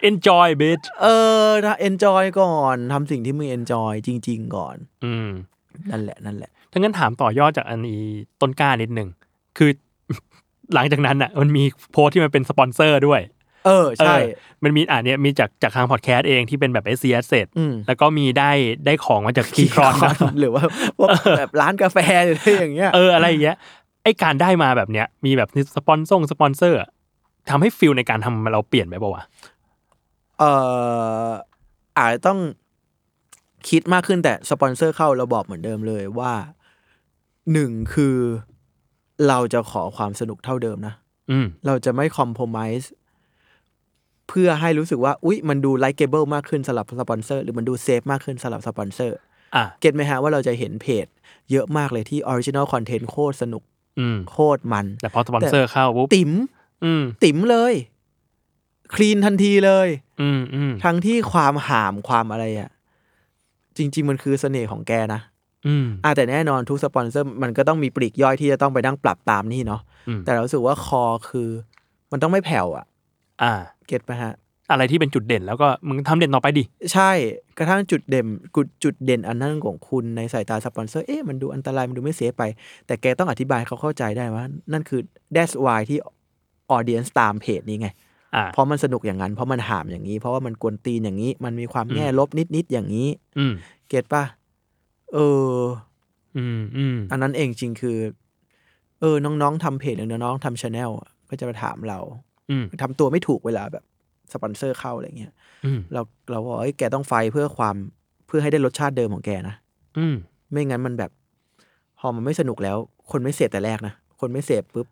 [0.08, 1.06] enjoy bitch เอ
[1.46, 5.28] อนะ enjoy ก่อนทำสิ่งที่มึง enjoy จริง ๆ ก่อน อืม
[5.90, 8.02] นั่นแหละนั่นแหละถ้างั้นถามต่อยอดจากอันนี้
[8.40, 9.08] ต้นกล้านิดหนึ่ง
[9.58, 9.70] คือ
[10.74, 13.20] หลังจากนั้นอะมันมีโพสต์ที่มันเป็นสปอนเซอร์ด้วย
[13.66, 18.50] เออใช่เออมันมีอ่านเนี้ยมีจากจากทางพอดแคสต์เองที่เป็นแบบ s อ s เสร็จอืมแล้วก็มีได้
[18.86, 19.94] ได้ของมาจากคีครอน
[20.40, 20.64] หรือว่า
[20.98, 23.56] พวกแบบร้านกาแฟหรืออะไรอย่างเงี้ยเอออะไรอย่างเงี้ย
[24.04, 26.88] ไอการได้มาแบบเนี้ยมีแบบสปอนเซอร์สปอนเซอร์อะ
[27.50, 29.22] ทำให้ feel ในการทำเราเปลี่ยนไปป่าวะ
[30.38, 30.50] เอ่
[31.26, 31.28] อ
[31.98, 32.38] อาจจะต้อง
[33.68, 36.32] คิดมากขึ้นแต่สปอนเซอร์เข้าเราบอกเหมือนเดิมเลยว่า
[37.52, 38.16] หนึ่งคือ
[39.28, 40.94] เราจะขอความสนุกเท่าเดิมนะ
[41.30, 42.86] อืม เราจะไม่ compromise
[44.28, 49.16] เพื่อให้รู้สึกว่า อุ๊ย มันดูไล k เ b เบิลมากขึ้นสำหรับสปอนเซอร์หรือมันดู safe มากขึ้นสำหรับสปอนเซอร์
[49.56, 51.06] อะ get ไหมฮะว่าเราจะเห็นเพจ
[51.50, 53.62] เยอะมากเลยที่ออริจิน l ลคอนเทนต์โคตรสนุก
[53.98, 56.30] อืม โคตรมัน แต่พอสปอนเซอร์เข้าปุ๊บติ๋ม
[56.84, 57.74] อืม ติ๋มเลย
[58.94, 59.88] clean ทันทีเลย
[60.20, 62.70] อืมอืมทั้งที่ความห่ามความอะไรอะ
[63.76, 65.20] จริง ๆ มันคือเสน่ห์ของแกนะ
[65.66, 71.48] อืมอะแต่แน่นอนทุกสปอนเซอร์มันก็ต้องมีปลีกย่อยที่จะต้องไปนั่งปรับตามนี่เนาะอืมแต่เรารู้สึกว่าคอคือ
[72.12, 72.86] มันต้องไม่แผ่วอะ
[73.42, 73.52] อ่า
[73.86, 74.34] get ไหมฮะ
[74.70, 77.10] อะไรที่เป็นจุดเด่นแล้วก็มึงทำเด่นต่อไปดิ ใช่
[77.58, 82.42] กระทั่งจุดเด่นกุดจุดเด่นอันนั้นของคุณในสายตาสปอนเซอร์เอ๊ะมันดูอันตรายมันดูไม่เสียไป
[82.86, 85.00] แต่แกต้องอธิบายให้เขาเข้าใจได้ว่า นั่นคือ
[85.34, 85.98] that's why ที่
[86.76, 87.88] audience ตามเพจนี้ไง
[88.34, 93.52] อ่าเพราะมันสนุกอย่างนั้นเพราะมันห่ามอย่างนี้ เพราะว่ามันกวนตีนอย่างนี้ มันมีความแง่ลบนิดๆอย่างนี้อืม
[93.88, 94.24] get ป่ะ
[95.14, 95.18] เอ
[95.56, 95.58] อ
[96.36, 97.98] อืมอืมอันนั้นเองจริงคือ
[99.00, 100.90] เออ น้องๆทำเพจหรือน้องๆทำ channel
[101.30, 101.98] ก็จะมาถามเรา
[102.50, 103.84] อืมทำตัวไม่ถูกเวลาแบบ
[104.32, 105.32] สปอนเซอร์เข้าอะไรเงี้ย
[105.64, 107.76] อืมเราเราบอกเอ้ยแกต้อง fight เพื่อความ
[108.26, 109.54] เพื่อให้ได้รสชาติเดิมของแกนะ
[109.98, 110.14] อืม
[110.50, 111.10] ไม่งั้นมันแบบ
[111.98, 112.76] พอมันไม่สนุกแล้ว
[113.10, 114.86] คนไม่เสพแต่แรกนะคนไม่เสพปุ๊บ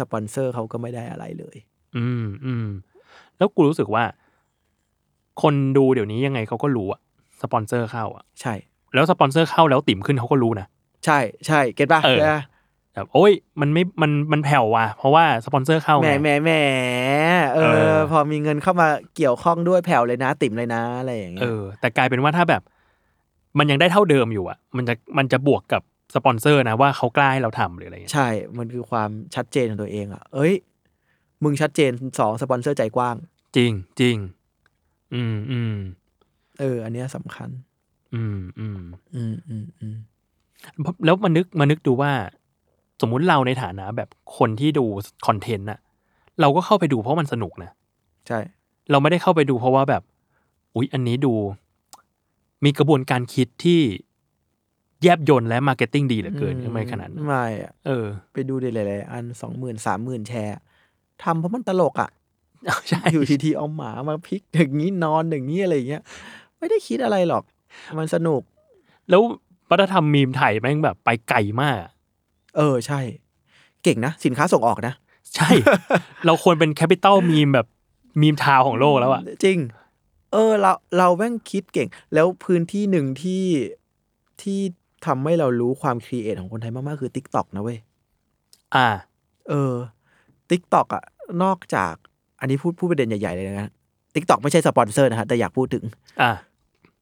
[0.00, 1.56] สปอนเซอร์เขาก็ไม่ได้อะไรเลย
[1.96, 2.66] อืมอืม
[3.38, 4.04] แล้วกูรู้สึกว่า
[5.42, 7.00] คนดูเดี๋ยวนี้ยังไงเขาก็รู้อะ
[7.42, 8.54] สปอนเซอร์เข้าอะใช่
[8.94, 10.66] แล้วสปอนเซอร์เข้าแล้วติ๋มขึ้นเขาก็รู้นะ
[11.04, 12.42] ใช่ใช่ get ป่ะเออใช่ปะ
[12.94, 16.50] แบบโอ้ยมันไม่มันมันแผ่วว่ะเพราะว่าสปอนเซอร์เข้าแหมไงแหมแหม
[17.54, 22.62] เอเอออ พอมีเงินเข้ามาเกี่ยวข้องด้วยแผ่วเลยนะ ติ๋มเลยนะอะไรอย่างเอเงี้ยอแต่กลายเป็นว่าถ้าแบบ
[23.58, 25.82] มันยังได้เท่าเดิมอยู่อะมันจะมันจะบวกกับ
[26.14, 30.54] สปอนเซอร์นะว่าเขากล้าให้เราทำหรืออะไรเงี้ยใช่ มันคือความชัดเจนของตัวเองอะ เอ้ย
[31.44, 33.16] มึงชัดเจนสองสปอนเซอร์ใจกว้าง
[33.56, 34.16] จริงจริง
[35.14, 35.76] อืมอืม
[36.60, 37.48] เออ อันเนี้ยสำคัญ
[38.14, 38.80] อืมอืม
[39.14, 39.96] อืมอืมอืม
[41.04, 42.12] แล้วมานึกมานึกดูว่า
[43.00, 44.84] สมมุติเราในฐานะแบบคนที่ดู
[45.26, 45.78] คอนเทนต์อะ
[46.40, 47.70] เราก็เข้าไปดูเพราะมันสนุกนะ
[48.26, 48.38] ใช่
[48.90, 50.02] เราไม่ได้เข้าไปดูเพราะว่าแบบ
[50.74, 51.34] อุ๊ย อันนี้ดู
[52.64, 53.80] มีกระบวนการคิดที่
[55.02, 60.56] แยบยนต์และ marketing ดีเหลือเกินไม่ขนาดนั้นไม่อะเออ ไปดูได้หลายๆอันสองหมื่นสามหมื่นแชร์
[61.22, 62.10] ทำเพราะมันตลกอะ
[62.88, 66.02] ใช่อยู่ทีๆเอาหมามาพลิกอย่างนี้นอนอย่างนี้อะไรอย่างเงี้ย
[66.58, 67.44] ไม่ได้คิดอะไรหรอก
[67.98, 68.40] มันสนุก
[69.10, 69.22] แล้ว
[69.70, 71.92] วัฒนธรรมมีมไทยแม่งแบบไปไกลมากอะ
[72.56, 73.00] เออใช่
[73.82, 74.94] เก่งนะ สินค้าส่งออกนะ
[75.36, 75.50] ใช่
[76.26, 79.58] เราควรเป็น capital มีมแบบมีม town ของโลกแล้วอะจริง
[80.32, 83.44] เออ เราเราแม่งคิดเก่ง แล้วพื้นที่หนึ่งที่
[84.42, 84.58] ที่
[85.06, 87.78] ทำให้เรารู้ความ create ของคนไทยมากๆ คือ TikTok นะเว้ย
[88.74, 88.88] อ่า
[89.48, 89.74] เออ
[90.50, 91.04] TikTok อะ
[91.42, 91.94] นอกจาก
[92.40, 93.70] อันนี้พูดพูดประเด็นใหญ่ ๆ เลยนะ
[94.14, 95.84] TikTok ไม่ใช่สปอนเซอร์นะฮะ แต่อยากพูดถึง
[96.20, 96.30] อ่า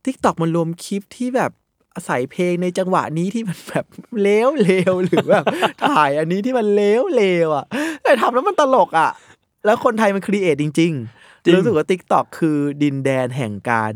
[0.05, 1.51] TikTok มันรวมคลิปที่แบบ
[2.07, 3.85] ใส่เพลงในจังหวะนี้ที่มันแบบ
[4.23, 5.45] เลวเลวๆหรือแบบ
[5.91, 7.67] ถ่ายอันนี้ที่มันเลวเลวๆอะ
[8.03, 9.11] แต่ทำแล้วมันตลกอะ
[9.65, 13.93] แล้วคนไทยมัน create จริงจริงๆรู้สึกว่า TikTok คือดินแดนแห่งการ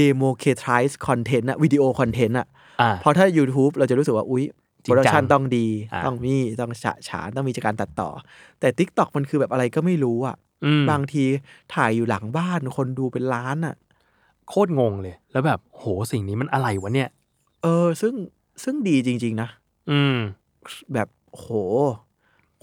[0.00, 2.46] democratize content อะ video content อะ
[2.80, 4.44] อ่าเพราะถ้า YouTube เราจะรู้สึกว่า อุ๊ย
[4.84, 8.10] จริง production แม่งต้องดีอ่าต้องมี ต้องฉะฉาน ต้องมีการตัดต่อ
[8.60, 11.24] แต่ TikTok มันคือแบบอะไรก็ไม่รู้อะอืมบางที
[11.74, 13.74] ถ่ายอยู่หลังบ้านคนดูเป็นล้านอะ
[14.48, 17.08] โคตรงงเลย แล้วแบบโหสิ่งนี้มันอะไรวะเนี่ย
[17.62, 18.14] เออ ซึ่ง
[18.64, 19.48] ซึ่งดีจริง ๆ นะ
[19.90, 20.16] อืม
[20.94, 21.48] แบบโห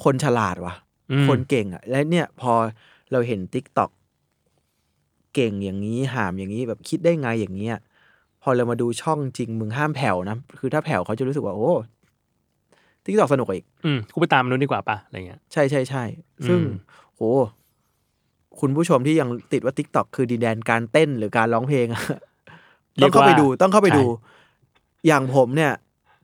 [0.03, 0.75] คนฉลาดว่ะ
[1.11, 2.53] อืมคนเก่งอะ และเนี่ยพอ
[3.11, 3.89] เราเห็น t ิ k t o k
[5.33, 7.77] เก่งอย่างนี้หามอย่างนี้แบบคิดได้ไงอย่างเงี้ย
[8.41, 11.71] พอเรามาดูช่องจริงมึงห้ามแผ่วนะ คือถ้าแผ่วเขาจะรู้สึกว่าโอ้
[13.03, 16.03] TikTok สนุกกว่าอีก อืมกูไปตามมันนู้นดีกว่าปะอะไรเงี้ย ใช่ใช่ใช่
[16.47, 16.75] ซึ่งอืม
[17.15, 17.21] โห
[18.59, 22.03] คุณผู้ชมที่ยังติดว่า TikTok คือดินแดนการเต้นหรือการร้องเพลงอะ
[23.01, 24.05] ต้องเข้าไปดูต้องเข้าไปดู
[25.07, 25.73] อย่างผมเนี่ย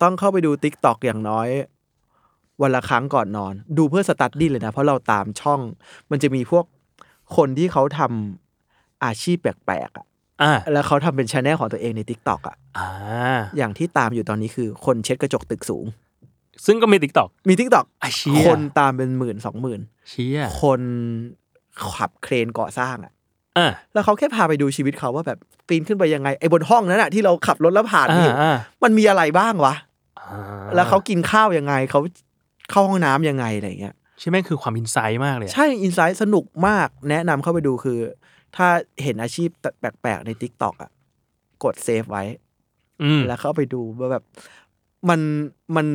[0.02, 1.48] ต้องเข้าไปดู TikTok อย่างน้อย
[2.62, 5.62] วันละครั้งก่อนนอน ดูเพื่อ study เลยนะ เพราะเราตามช่อง
[6.12, 6.66] มันจะมีพวก
[7.36, 10.06] คนที่เขาทำอาชีพแปลกๆอะ
[10.42, 12.90] อ่าแล้วเขาทำเป็น channel ของตัวเองใน TikTok อะอ่า
[13.58, 15.86] อย่างที่ตามอยู่ตอนนี้คือ คนเช็ดกระจกตึกสูง
[16.66, 20.82] ซึ่งก็มี TikTok มี TikTok ไอเชี่ยคนตามเป็นหมื่นสองหมื่นเชี่ยคน
[21.98, 23.14] ขับเครนก่อสร้างอะ
[23.58, 29.76] อ่าแล้วเขาแค่พาไปดูชีวิตเขาว่าแบบปีนขึ้นไปยังไงไอ้บนห้องนั้นอะที่เราขับรถแล้วผ่านอ่านี่อ่ามันมีอะไรบ้างวะ
[30.20, 30.30] อ่า
[30.76, 32.00] แล้วเขากินข้าวยังไงเขา
[32.72, 38.00] เข้าห้องน้ำยังไงอะไรเงี้ยใช่ไหมคือความอินไซต์มากเลยอะใช่อินไซต์สนุกมาก แนะนำเข้าไปดูคือ
[38.56, 38.68] ถ้า
[39.04, 40.92] เห็นอาชีพแปลกๆใน t ิ k t o k อะ
[41.64, 42.24] กดเซฟไว้
[43.04, 44.24] อืมแล้วเข้าไปดูว่าแบบ
[45.10, 45.20] มัน
[45.76, 45.88] มัน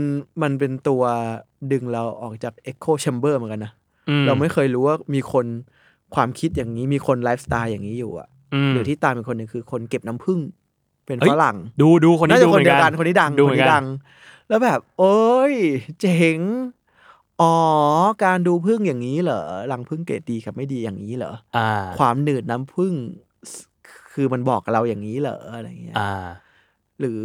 [0.42, 1.03] มันเป็นตัว
[1.73, 3.73] ดึงเราออกจาก Echo Chamber เหมือนกันนะ
[4.27, 5.47] เราไม่เคยรู้ว่ามีคน
[6.14, 8.29] ความคิดอย่างนี้มีคนไลฟ์สไตล์อย่างนี้อยู่อะ
[8.68, 10.40] มหรือที่ตามเป็นคนหนึ่งคือคนเก็บน้ำผึ้ง
[11.07, 13.87] เป็นเฮ้ยฝรั่ง ดูดูคนนี้น่าจะดูคนเหมือเดียนวกักันนคนนี้ดังดูคเหมืนอนนี้กัดันง
[14.48, 15.55] แล้วแบบ โอ้ย
[16.00, 16.38] เจ๋ง
[17.40, 17.57] อ๋อ
[18.24, 22.94] การดูพึ่งอย่างนี้เหรอรังพึ่งเกรดดีกับไม่ดีอย่างนี้เหรออ่าความหนืดน้ำพึ่ง
[24.12, 26.27] คือมันบอกกับเราอย่างนี้เหรออะไรเงี้ยอ่า
[27.00, 27.22] หรือ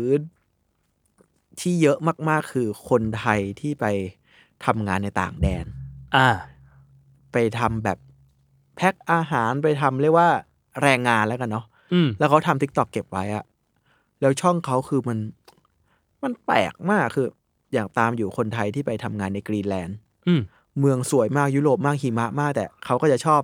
[1.59, 1.97] ที่เยอะ
[2.29, 3.85] มากๆคือคนไทยที่ไป
[4.65, 5.65] ทำงานในต่างแดน
[6.15, 6.29] อ่า
[7.31, 7.97] ไปทำแบบ
[8.79, 10.29] แพ็คอาหารไปทำเรียกว่า
[10.81, 13.43] แรงงานแล้วกันเนาะอืมแล้วเขาทำ TikTok เก็บไว้อะ
[14.21, 15.17] แล้วช่องเขาคือมัน
[16.23, 17.27] มันแปลกมากคือ
[17.73, 20.41] อย่างตามอยู่คนไทยที่ไปทำงานในกรีนแลนด์อืม
[20.79, 23.41] เมืองสวยมากยุโรปมากหิมะมากแต่เขาก็จะชอบ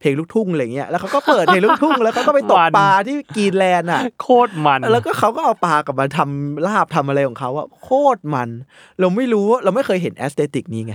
[0.00, 8.48] เพลงลูกทุ่งอะไรเงี้ยแล้วเขาก็เปิดเพลงลูกทุ่งแล้วเขาก็ไปตกมันปลาที่กรีนแลนด์อะ โคตรมัน แล้วก็เขาก็เอาปลากลับมาทำลาบทำอะไรของเขาอะโคตรมัน
[9.00, 10.94] เราไม่รู้เราไม่เคยเห็น aesthetic นี้ไง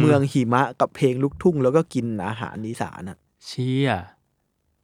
[0.00, 3.90] เมืองหิมะกับเพลงลูกทุ่ง แล้วก็กินอาหารอีสานอะเชี่ย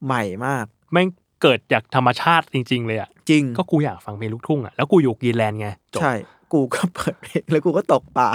[0.04, 1.08] ใหม่มาก แม่ง
[1.42, 6.12] เกิดจากธรรมชาติจริง ๆ เลยอะ จริง ก็กูอยากฟังเพลงลูกทุ่งอะ แล้วกูอยู่กรีนแลนด์ไงจบใช่
[6.52, 8.28] กูก็เปิดเพลงแล้วกูก็ตกปลา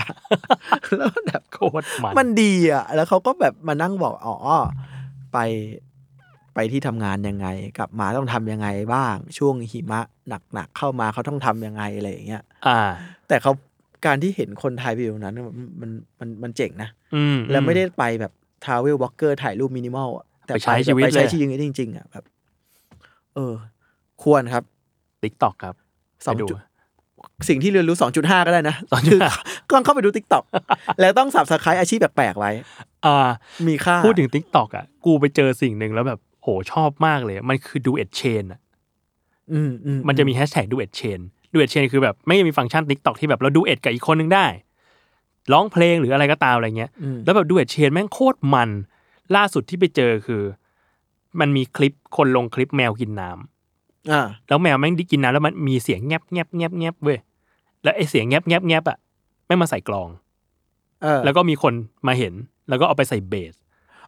[0.97, 4.35] แล้วแบบโคตรมัน มันดีอะ แล้วเขาก็แบบมานั่งบอก อ๋อ
[5.33, 5.37] ไป
[6.55, 10.01] ไปที่ทำงานยังไง กลับมาต้องทำยังไงบ้าง ช่วงหิมะ
[10.53, 12.79] หนักๆเข้ามาเขาต้องทำยังไงอะไรอย่างเงี้ย อ่า
[13.27, 13.51] แต่เขา
[14.05, 18.31] การที่เห็นคนไทยไปอยู่ตรงนั้นมันมันมันมันเจ๋งนะอืมแล้วไม่ได้ไปแบบ
[18.65, 22.23] travel vlogger ถ่ายรูปมินิมอลอะแต่ไปใช้ชีวิตไปใช้เลยชีวิตจริงๆอะแบบ
[23.35, 23.53] เออ
[24.23, 24.63] ควรครับ
[25.23, 25.75] TikTok ครับ
[26.25, 26.59] สองไปดูจุด
[27.49, 29.19] สิ่งที่เรียนรู้ 2.5 ก็ได้นะ2.5คือ
[29.75, 30.43] ต้องเข้าไปดู TikTok
[31.01, 32.51] แล้วต้อง subscribe อาชีพแปลกๆไว้
[33.05, 33.17] อ่า
[33.67, 38.59] มีค่า พูดถึง TikTok อะ กูไปเจอสิ่งหนึ่งแล้วแบบโหชอบมากเลย มันคือ duet chain อะ
[39.53, 41.19] อืมอืมันจะมีแฮชแท็ก duet chain
[41.55, 44.45] ดูเอ็ดเชนคือแบบไม่มีฟังก์ชัน t ิ k t o k ที่แบบเราดูเอ็ดกับอีกคนนึงได้
[45.51, 48.69] ร้องเพลงหรืออะไรก็ตามอะไรเงี้ยอืมแล้วแบบดูเอ็ดเชนแม่งโคตรมัน
[49.35, 50.43] ล่าสุดที่ไปเจอคือ
[51.39, 57.19] มันมีคลิปคนลงคลิปแมวกินน้ำอ่าแล้วแมวแม่งได้กินน้ำแล้วมันมีเสียงแงบแงบแงบแงบเว้ย
[57.83, 58.97] แล้วไอเสียงแงบแงบแงบอะ
[59.45, 60.09] แม่งมาใส่กลอง
[61.03, 61.73] เออแล้วก็มีคน
[62.07, 62.33] มาเห็น
[62.69, 63.53] แล้วก็เอาไปใส่เบส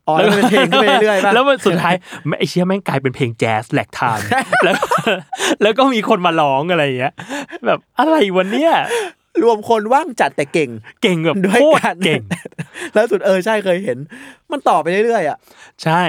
[0.07, 1.95] อ๋อแล้วมันเป็นเพลงขึ้นไปเรื่อยๆป่ะแล้วมันสุดท้าย
[2.37, 4.19] ไอเชี่ยแม่งกลายเป็นเพลงแจ๊สแหลกทาน
[4.63, 4.75] แล้ว
[5.61, 7.13] แล้วก็มีคนมาร้องอะไรอย่างเงี้ย
[7.65, 8.71] แบบอะไรวันเนี้ย
[9.43, 10.69] รวมคนว่างจัดแต่เก่ง
[11.01, 12.21] เก่งแบบด้วยโคตรกันเก่ง
[12.93, 13.97] แล้วสุดเออใช่เคยเห็น
[14.51, 15.37] มันต่อไปเรื่อยๆอะ
[15.83, 16.01] ใช่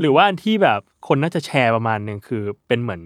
[0.00, 3.02] หรือว่าอันที่แบบคนน่าจะแชร์ประมาณหนึ่งคือเป็นเหมือน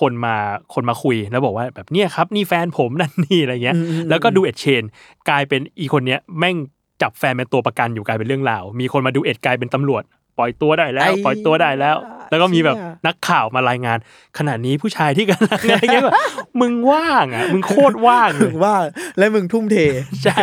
[0.00, 0.36] คนมา
[0.74, 4.82] คนมาคุยแล้วบอกว่าแบบเนี่ยครับ นี่แฟนผมนั่นนี่อะไรเงี้ยอืมอืมแล้วก็ดูเอ็ดเชน
[5.28, 6.56] กลายเป็นอีคนเนี้ยแม่ง
[7.02, 10.02] จับแฟนเป็นตัวประกันอยู่กลายเป็นเรื่องราว มีคนมาดูเอ็ดกลายเป็นตำรวจ
[10.38, 11.96] ปล่อยตัวได้แล้ว ปล่อยตัวได้แล้ว
[12.30, 13.98] แล้วก็มีแบบนักข่าวมารายงาน
[14.38, 16.14] ขณะนี้ผู้ชายที่กำลังอะไรเงี้ยแบบ
[16.60, 18.74] มึงว่างอะ มึงโคตรว่างเลถึยงว่า
[19.18, 19.76] แล้วมึงทุ่มเท
[20.24, 20.40] ใช่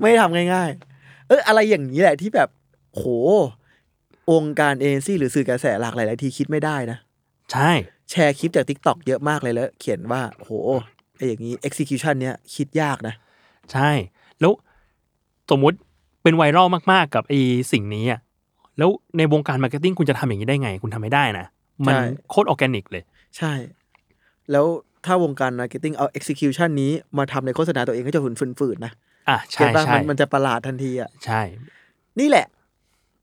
[0.00, 2.48] ไม่ได้ทำง่าย ๆ เอออะไรอย่างนี้แหละที่แบบ
[2.92, 3.04] โห
[4.32, 6.98] องค์การเอเจนซี่หรือสื่อกระแสหลักหลายๆทีคิดไม่ได้นะ
[7.52, 7.70] ใช่
[8.10, 10.50] แชร์คลิปจาก t ิ k t o k เยอะมากเลยแล้ว เขียนว่าโห
[11.16, 13.14] ไออย่างนี้ execution เนี้ยคิดยากนะ
[13.72, 13.90] ใช่
[14.40, 14.52] แล้ว
[15.50, 15.76] สมมุติ
[16.26, 17.40] เป็น viral มากๆกับไอ้
[17.72, 18.20] สิ่งนี้อะ
[18.78, 21.46] แล้วในวงการ marketing คุณจะทำอย่างนี้ได้ไง คุณทำไม่ได้นะ
[21.86, 23.02] มันใช่โคตรออร์แกนิกเลย
[23.36, 23.52] ใช่
[24.52, 24.66] แล้ว
[25.04, 28.92] ถ้าวงการ marketing เอา execution นี้มาทำในโฆษณาตัวเองก็จะฝืนฝืนๆนะ
[29.28, 31.40] อะ get ป่ะใช่ใช่มันมันจะประหลาดทันทีอะใช่
[32.20, 32.46] นี่แหละ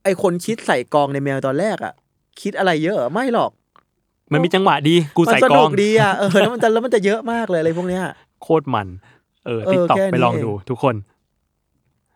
[0.04, 1.94] ไอคนคิดใส่กลองในแมวตอนแรกอะ
[2.42, 3.52] คิดอะไรเยอะเหรอไม่หรอก
[4.32, 8.04] มันมีจังหวะดี กูมันใส่กลองสนุกดีอะเออแล้วมันจะแล้วมันจะเยอะมากเลยอะไรพวกเนี้ย
[8.44, 8.88] โคตรมัน
[9.46, 10.96] เออเออติ๊กต็อกแค่นี้ไปลองเองดูทุกคน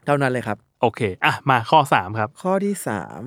[0.06, 3.22] เท่านั้นเลยครับ โอเค อะ มาข้อสามครับ ข้อที่สาม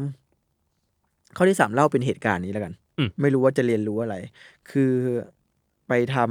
[1.36, 4.16] ข้อที่สามเล่าเป็นเหตุการณ์นี้แล้วกันอืมไม่รู้ว่าจะเรียนรู้อะไร
[4.70, 4.92] คือ
[5.88, 6.26] ไปทำ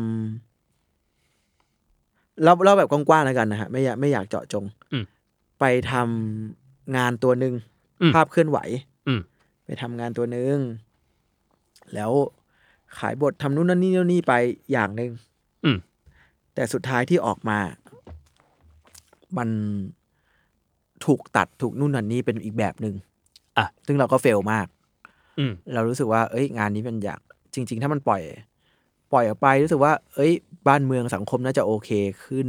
[2.43, 5.03] เล่าเล่าแบบกว้างๆแล้วกันนะฮะไม่อยากไม่อยากเจาะจงอืม
[5.59, 7.53] ไปทำงานตัวหนึ่ง
[8.01, 8.59] อืมภาพเคลื่อนไหว
[9.07, 9.19] อืม
[9.65, 10.55] ไปทำงานตัวหนึ่ง
[11.93, 12.11] แล้ว
[12.97, 14.33] ขายบททำนู่นนั่นนี่นู่นนี่ไป
[14.71, 15.11] อย่างหนึ่ง
[15.65, 15.77] อืม
[16.53, 17.57] แต่สุดท้ายที่ออกมา
[19.37, 19.49] มัน
[21.05, 22.95] ถูกตัดถูกนู่นนั่นนี่เป็นอีกแบบหนึ่ง
[23.57, 24.67] อะซึ่งเราก็เฟลมาก
[25.39, 27.19] อืม เรารู้สึกว่า เอ้ย งานนี้มันอยาก
[27.53, 28.21] จริง ๆ ถ้ามันปล่อย
[29.13, 30.31] ปล่อยออกไปรู้สึกว่า เอ้ย
[30.67, 31.89] บ้านเมืองสังคมน่าจะโอเค
[32.25, 32.47] ขึ้น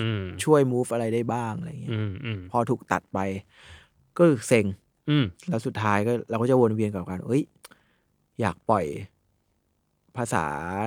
[0.00, 3.18] อืม ช่วย move อะไรได้บ้างอะไรเงี้ยอืมอืมพอถูกตัดไป
[4.18, 4.66] ก็เซ็ง
[5.10, 7.42] อืม แล้วสุดท้ายก็เราก็จะวนเวียนกับการเอ้ย
[8.40, 8.84] อยากปล่อย
[10.16, 10.44] ภาษา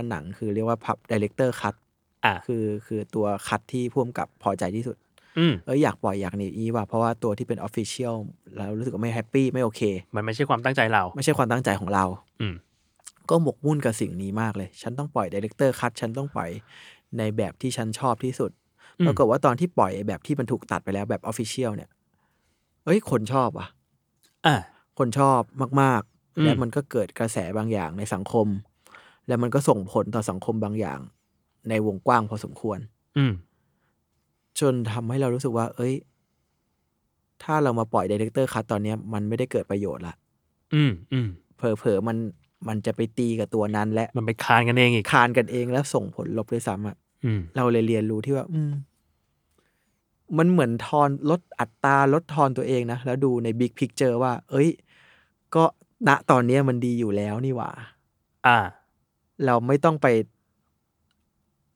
[0.10, 1.75] หนังคือเรียกว่าพวก director cut
[2.26, 5.05] อะ คือคือตัว cut ที่ผู้กำกับพอใจที่สุดอืม
[5.65, 8.15] เอ้ยอยากปล่อยอยากหนีอีว่ะเพราะว่าตัวที่เป็น official
[8.56, 9.82] เรารู้สึกว่าไม่ happy ไม่โอเค
[10.15, 12.06] มันไม่ใช่ความตั้งใจเรา ไม่ใช่ความตั้งใจของเรา
[12.41, 12.56] อืม
[13.30, 16.50] ก็หมกมุ่นกับสิ่งนี้มากเลย ฉันต้องปล่อย director cut ฉันต้องปล่อย
[17.17, 18.52] ในแบบที่ฉันชอบที่สุด
[19.00, 21.89] อืมปรากฏว่าตอนที่ปล่อยไอ้แบบที่มันถูกตัดไปแล้วแบบ official เนี่ย
[22.86, 23.67] เอ้ย คนชอบว่ะ
[24.45, 24.56] อะ
[24.98, 25.41] คนชอบ
[25.82, 26.02] มาก
[26.38, 28.48] อืๆมและมันก็เกิดกระแสบางอย่างในสังคม
[29.28, 31.00] แล้วมันก็ส่งผลต่อสังคมบางอย่าง
[31.69, 32.80] ในวงกว้างพอสมควร
[33.17, 33.34] อืม
[34.60, 35.94] จนทำให้เรารู้สึกว่า เอ้ย
[37.44, 40.15] ถ้าเรามาปล่อย director cut ตอนเนี้ยมันไม่ได้เกิดประโยชน์ละ
[40.76, 42.18] อืมอืมเผลอๆมัน
[42.68, 48.72] มันจะไปตีกับตัวนั้น และมันไปคานกันเองอีกคานกันเองแล้วส่งผลลบด้วยซ้ำอะอืมเราเลยเรียนรู้ที่ว่า อืม
[50.38, 54.70] มันเหมือนทอนลดอัตตาลดทอนตัวเองนะแล้วดูใน big picture ว่า เอ้ย
[55.56, 55.63] ก็
[56.08, 57.70] ณตอนเนี้ยมันดีอยู่แล้วนี่หว่า
[58.48, 58.58] อ่า
[59.46, 60.08] เราไม่ต้องไป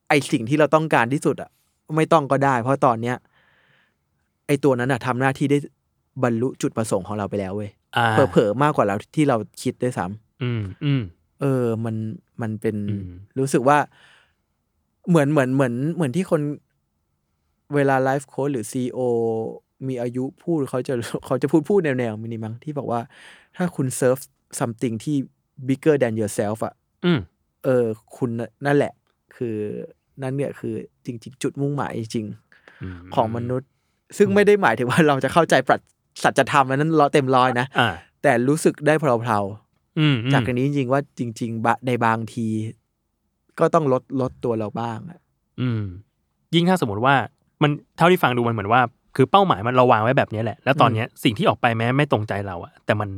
[0.09, 1.51] ไอสิ่งที่เราต้องการที่สุดอะ
[1.95, 3.15] ไม่ต้องก็ได้ เพราะตอนเนี้ย
[4.47, 5.57] ไอตัวนั้นอะทำหน้าที่ได้
[6.23, 11.01] บรรลุจุดประสงค์ของเราไปแล้วเว้ยอ่าเผลอๆมากกว่าเราที่เราคิดด้วยซ้ำอืมอืม
[11.41, 11.95] เออ มัน
[12.41, 13.77] มันเป็นอืมรู้สึกว่า
[15.09, 16.41] เหมือนเหมือนเหมือนเหมือนที่คน
[17.75, 18.99] เวลาไลฟ์โค้ดหรือซีอ
[19.87, 20.93] มีอายุพูดเขาจะ
[21.25, 23.01] เขาจะพูดพูดแนวแนวมินิมังที่บอกว่า
[23.57, 24.17] ถ้าคุณเซิร์ฟ
[24.59, 25.15] something ที่
[25.67, 26.73] bigger than yourself อะ
[27.05, 27.19] อืม
[27.65, 27.85] เออ
[28.17, 28.93] คุณน่ะนั่นแหละ
[29.35, 29.55] คือ
[30.23, 30.73] นั่นเนี่ยคือ
[31.05, 32.25] จริง ๆ จุดมุ่งหมายจริง
[32.83, 33.69] อืมของมนุษย์
[34.17, 35.81] ซึ่งไม่ได้หมายถึงว่าเราจะเข้าใจปรัช
[36.23, 37.89] สัจธรรมอันนั้นร้อยเต็มร้อยนะอ่า
[38.23, 42.47] แต่รู้สึกได้เพลาๆอืมจากอันนี้จริงๆว่าจริงๆบะในบางที
[43.59, 45.19] ก็ต้องลดลดตัวเราบ้างอะ
[45.61, 45.83] อืม
[46.55, 47.15] ยิ่งถ้าสมมติว่า
[47.63, 48.81] มันเท่าที่ฟังดูมันเหมือนว่า
[49.15, 53.09] คือเป้าหมายมันเราวางไว้แบบนี้แหละ แล้วตอนเนี้ยสิ่งที่ออกไปแม้ไม่ตรงใจเราอะแต่มัน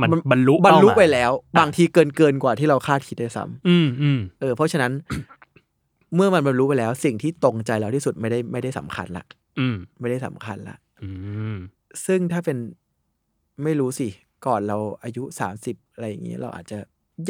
[0.00, 4.92] มันบรรลุบรรลุเาหมายไปแล้ว บางทีเกินเกินกว่าที่เราคาดคิดด้วยซ้อืมอืมำเออเพราะฉะนั้น
[6.14, 9.24] เมื่อมันบรรลุไปแล้ว สิ่งที่ตรงใจเราที่สุดไม่ได้ไม่ได้สำคัญละ
[9.58, 11.08] อืมไม่ได้สำคัญละอื
[11.54, 11.56] ม
[12.06, 12.58] ซึ่งถ้าเป็น
[13.62, 14.08] ไม่รู้สิ
[14.46, 16.78] ก่อนเราอายุสามสิบอะไรอย่างนี้เราอาจจะ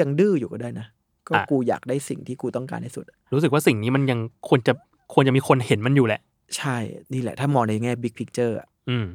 [0.01, 0.87] ยังดื้ออยู่ก็ได้นะ
[1.29, 4.19] ก็กูอยากได้สิ่งที่กูต้องการที่สุด รู้สึกว่าสิ่งนี้มันยัง
[4.49, 4.73] ควรจะ
[5.15, 6.21] ควรจะมีคนเห็นมันอยู่แหละ
[6.57, 6.77] ใช่
[7.13, 9.07] นี่แหละ ถ้ามองในแง่ big picture อะอืม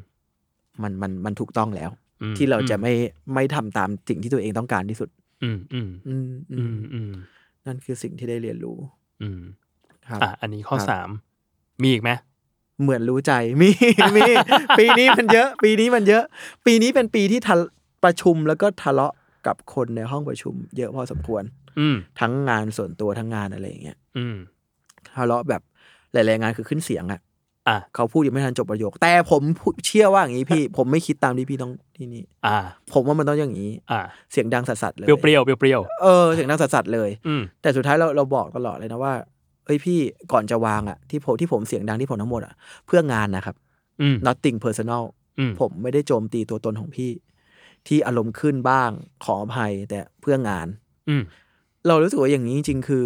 [0.82, 1.90] มันมันมันถูกต้องแล้ว
[2.22, 2.94] อืมที่เราจะอืมไม่
[3.34, 5.10] ไม่ทำตามสิ่งที่ตัวเองต้องการที่สุด
[5.44, 7.12] อืมอืมอืมอือืมมอืม
[7.66, 8.78] นั่นคือสิ่งที่ได้เรียนรู้
[9.22, 9.42] อืม
[10.08, 11.10] ครับอะอันนี้ข้อครับสาม
[11.82, 12.12] มีอีกไหม
[12.82, 13.70] เหมือนรู้ใจมี
[14.18, 14.24] มี
[14.80, 16.24] ปีนี้มันเยอะ ปีนี้มันเยอะ
[16.66, 17.56] ปีนี้เป็นปีที่ทะ
[18.04, 19.14] ประชุมแล้วก็ทะเลาะ
[19.48, 21.44] กับคนในห้องประชุม เยอะพอสมควร
[21.80, 24.36] อืมทั้งงานส่วนตัวทั้งงานอะไรอย่างเงี้ยอืม
[25.18, 25.62] ทะเลาะแบบ
[26.14, 27.20] หลายๆงานคือขึ้นเสียงอะ
[27.70, 32.58] อะเขาพูดยังไม่ทันจบประโยค แต่ผมพูดเชื่อว่าอย่างนี้พี่ ผมไม่คิดตามที่พี่ต้องที่นี่อ่า
[32.94, 34.00] ผมว่ามันต้องอย่างนี้อ่า
[34.32, 39.14] เสียงดังสัสๆเลยเปรี้ยวเปรี้ยวเปรี้ยวเปรี้ยวเออเสียงดังสัสๆเลยอืมแต่สุดท้ายเราเราบอกตลอดเลยนะว่า
[39.66, 40.00] เอ้ยพี่
[40.32, 42.54] ก่อนจะวางอะที่ผมที่ผมเสียงดังที่ผมทั้งหมดอะ
[42.88, 43.56] เพื่องานนะครับ
[44.02, 45.04] อืม nothing personal
[45.40, 47.12] อืมผมไม่ได้โจมตีตัวตนของพี่
[47.88, 48.90] ที่อารมณ์ขึ้นบ้าง
[49.26, 50.68] ขออภัยแต่เพื่องาน
[51.10, 51.24] อืม
[51.88, 53.06] เรารู้สึกว่าอย่างนี้จริงๆคือ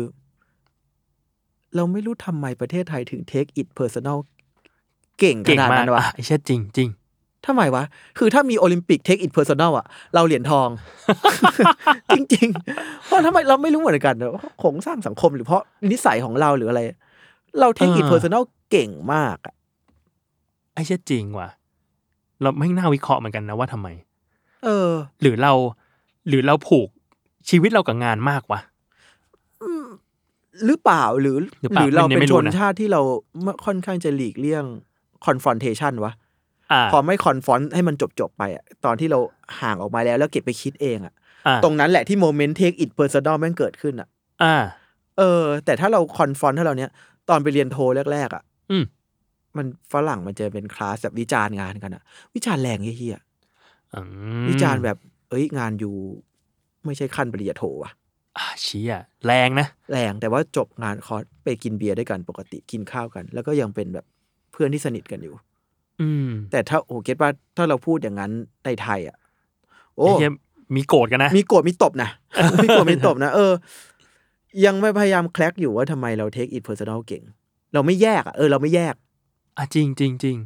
[1.75, 4.17] เราไม่รู้ทำไมประเทศไทยถึง take it personal
[5.19, 6.89] เก่งขเก่งนาดมากนั้นวะอะไอ้เช่จริงจริง
[7.45, 7.83] ทำไมวะ
[8.17, 10.69] คือถ้ามีโอลิมปิก take it personal อะเราเหรียญทอง
[12.15, 16.81] จริงๆ เพราะทำไมเราไม่รู้เหมือนกันว่าโครงสร้างสังคมหรือเพราะนิสัยของเราหรืออะไร
[17.59, 19.55] เรา take it personal เก่งมากอะ
[20.73, 21.49] ไอ้เช่จริงว่ะ
[22.41, 23.87] เราไม่น่าวิเคราะห์เหมือนกันนะว่าทำไม
[24.63, 24.89] เออ
[25.21, 25.53] หรือเรา
[26.27, 26.89] หรือเราผูก
[27.49, 28.59] ชีวิตเรากับงานมากวะ
[30.65, 33.01] หรือเปล่าหรือหรือหเปล่ารือเราไม่เป็นไม่ชรู้นนะชาติที่เรา
[33.65, 34.65] ค่อนข้างจะหลีกเลี่ยง
[35.27, 36.13] confrontation วะ
[36.71, 39.19] อ่าพอไม่คอนฟอนให้มันจบๆไปอะตอนที่เรา
[39.61, 41.13] ห่างออกมาแล้วแล้วเก็บไปคิดเองอะ
[41.47, 44.07] อ่าตรงนั้นแหละที่โมเมนต์ take it personal แม่งเกิดขึ้นอะ
[44.43, 44.55] อ่า
[45.17, 46.89] เออ แต่ถ้าเราคอนฟอนถ้าเราเนี้ย
[47.29, 47.77] ตอนไปเรียนโท
[48.11, 48.85] แรกๆอะอืม
[49.57, 52.03] มันฝรั่งมันจะเป็นคลาสแบบวิจารณ์งานกันอะ
[52.35, 53.19] วิจารณ์แรงเฮี้ย
[53.93, 54.01] อื
[54.43, 54.97] มๆวิจารณ์แบบ
[55.29, 55.95] เอ้ยงานอยู่
[56.85, 57.91] ไม่ใช่ขั้นปริญญาโทอะ
[58.37, 58.93] อ่าเชี่ย
[59.25, 64.05] แรงนะ แรงแต่ว่าจบงานคอร์สไปกินเบียร์ด้วยกันปกติกินข้าวกัน แล้วก็ยังเป็นแบบ
[64.53, 65.35] เพื่อนที่สนิทกันอยู่
[66.01, 68.31] อืม แต่ถ้าโอ้ get ว่าถ้าเราพูดอย่างนั้น
[68.65, 69.17] ในไทยอะ
[69.95, 70.33] โอ้ไอ้เหี้ย
[70.75, 72.09] มีโกรธกันนะ มีโกรธมีตบนะ
[72.63, 73.53] มีโกรธมีตบนะเออ
[74.65, 77.23] ยังไม่พยายาม crack อยู่ว่าทำไมเราเทคอิ t เพอร์ซัน l เก่ง
[77.73, 78.95] เราไม่แยกอะเออเราไม่แยก
[79.57, 80.37] อะจริงจริงจริง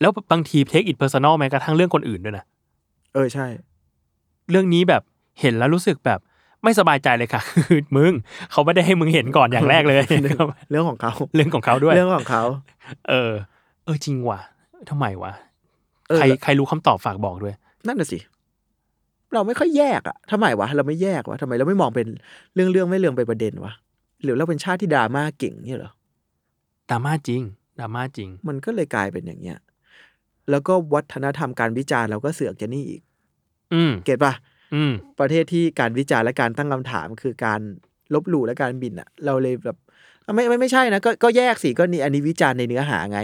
[0.00, 2.44] แล้วบางทีเทคอิ t เพอร์ซันอลแม้กระทั่งเรื่องคนอื่นด้วยนะ
[3.14, 3.46] เออใช่
[4.50, 5.02] เรื่องนี้แบบ
[5.40, 6.20] เห็นแล้วรู้สึกแบบ
[6.64, 8.12] ไม่สบายใจเลยค่ะคือมึง
[8.52, 9.98] เขาไม่ได้ให้มึงเห็นก่อนอย่างแรกเลย
[10.70, 12.42] เรื่องของเขาเรื่องของเขาด้วยเรื่องของเขา
[13.08, 13.32] เออ
[13.84, 14.40] เออจริงว่ะ
[14.90, 15.32] ทำไมวะ
[16.08, 17.54] เออใครใครรู้คำตอบฝากบอกด้วย
[17.86, 18.18] นั่นน่ะสิ
[19.34, 22.06] เราไม่ค่อยแยกอะทำไมวะ เราไม่แยกวะทำไมเราไม่มองเป็น
[22.54, 23.72] เรื่องเรื่องไม่เรื่องเป็นประเด็นวะ
[24.22, 25.92] หรือเราเป็นชาติที่ดราม่าเก่งเนี่ยเหรอ
[26.90, 27.42] ดราม่าจริง
[27.78, 29.58] ดราม่าจริง มันก็เลยกลายเป็นอย่างเงี้ย
[30.50, 33.02] แล้วก็วัฒนธรรมการวิจารณ์เราก็เสือกจะนี่อีก
[33.74, 34.52] อืมเก็ตปะอืม
[35.20, 37.60] ประเทศที่การวิจารณ์และการตั้งคำถามคือการ
[38.14, 39.76] ลบหลู่และการบินอะเราเลยแบบ
[40.24, 43.20] อะไม่ไม่ไม่ใช่นะก็ก็แยกสิก็นี่อันนี้วิจารณ์ในเนื้อหาไง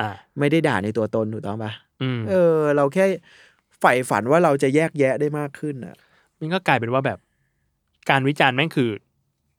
[0.00, 0.08] อ่า
[0.38, 1.72] ไม่ได้ด่าในตัวตนถูกต้องปะ
[2.02, 3.04] อืมเออ เราแค่
[3.80, 5.94] ใฝ่ฝันว่าเราจะแยกแยะได้มากขึ้นอะ
[6.38, 7.18] มันก็กลายเป็นว่าแบบ
[8.10, 8.90] การวิจารณ์แม่งคือ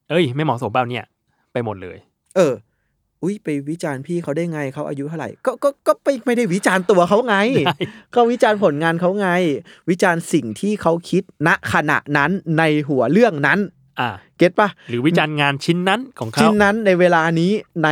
[0.09, 1.05] เอ้ย ไม่เหมาะสมเปล่าเนี่ย
[1.53, 1.97] ไปหมดเลย
[2.35, 2.53] เออ
[3.23, 7.75] อุ้ยไปวิจารณ์พี่เขาได้ไงเขาอายุเท่าไหร่ก็ก็ก็ไปไม่ได้วิจารณ์ตัวเขาไงได้
[8.15, 9.27] ก็วิจารณ์ผลงานเขาไง
[9.89, 13.59] วิจารณ์สิ่งที่เขาคิดณขณะนั้นในหัวเรื่องนั้น
[13.99, 17.51] อ่า เก็ตปะหรือวิจารณ์งานชิ้นนั้นของเขาชิ้นนั้นในเวลานี้
[17.83, 17.89] ใน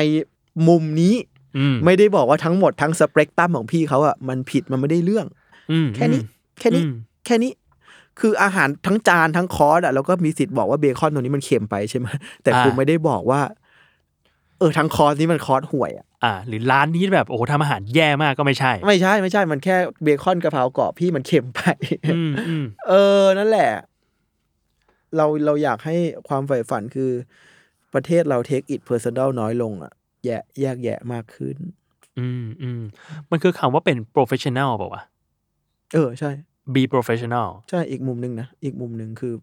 [0.67, 1.15] มุมนี้
[1.57, 5.25] อืมไม่ได้บอกว่าทั้งหมดทั้งสเปกตรัมของพี่เขาอะมันผิดมันไม่ได้เรื่อง
[5.71, 6.21] อืมแค่นี้
[6.59, 6.93] แค่นี้อืม
[7.25, 7.51] แค่นี้
[8.19, 12.07] คืออาหารทั้งจานทั้งคอร์สอะเราก็มีสิทธิ์บอกว่าเบคอนตัวนี้มันเค็มไปใช่ไหม
[12.43, 13.41] แต่กูไม่ได้บอกว่า
[14.67, 21.61] อทั้งคอร์สนี้มันคอร์สห่วยอะอ่า หรือร้านนี้แบบโอ้โหทำอาหารแย่มากก็ไม่ใช่ ไม่ใช่ไม่ใช่มันแค่เบคอนกะเพรากรอบพี่มันเค็มไป
[22.15, 23.71] อืมอืมเออนั่นแหละ
[25.15, 25.95] เราเราอยากให้
[26.27, 27.11] ความใฝ่ฝันคือ
[27.93, 29.93] ประเทศเราเทคอิ t เพอร์ซัน l ลน้อยลงอะ
[30.25, 31.57] แยะแยกแยะมากขึ้น
[32.19, 32.81] อืมอืม
[33.31, 35.03] มันคือคำว่าเป็น professional เปล่าวะ
[35.93, 36.31] เออ ใช่
[36.73, 39.33] be professional ใช่อีกมุมหนึ่งนะอีกมุมหนึ่งคือ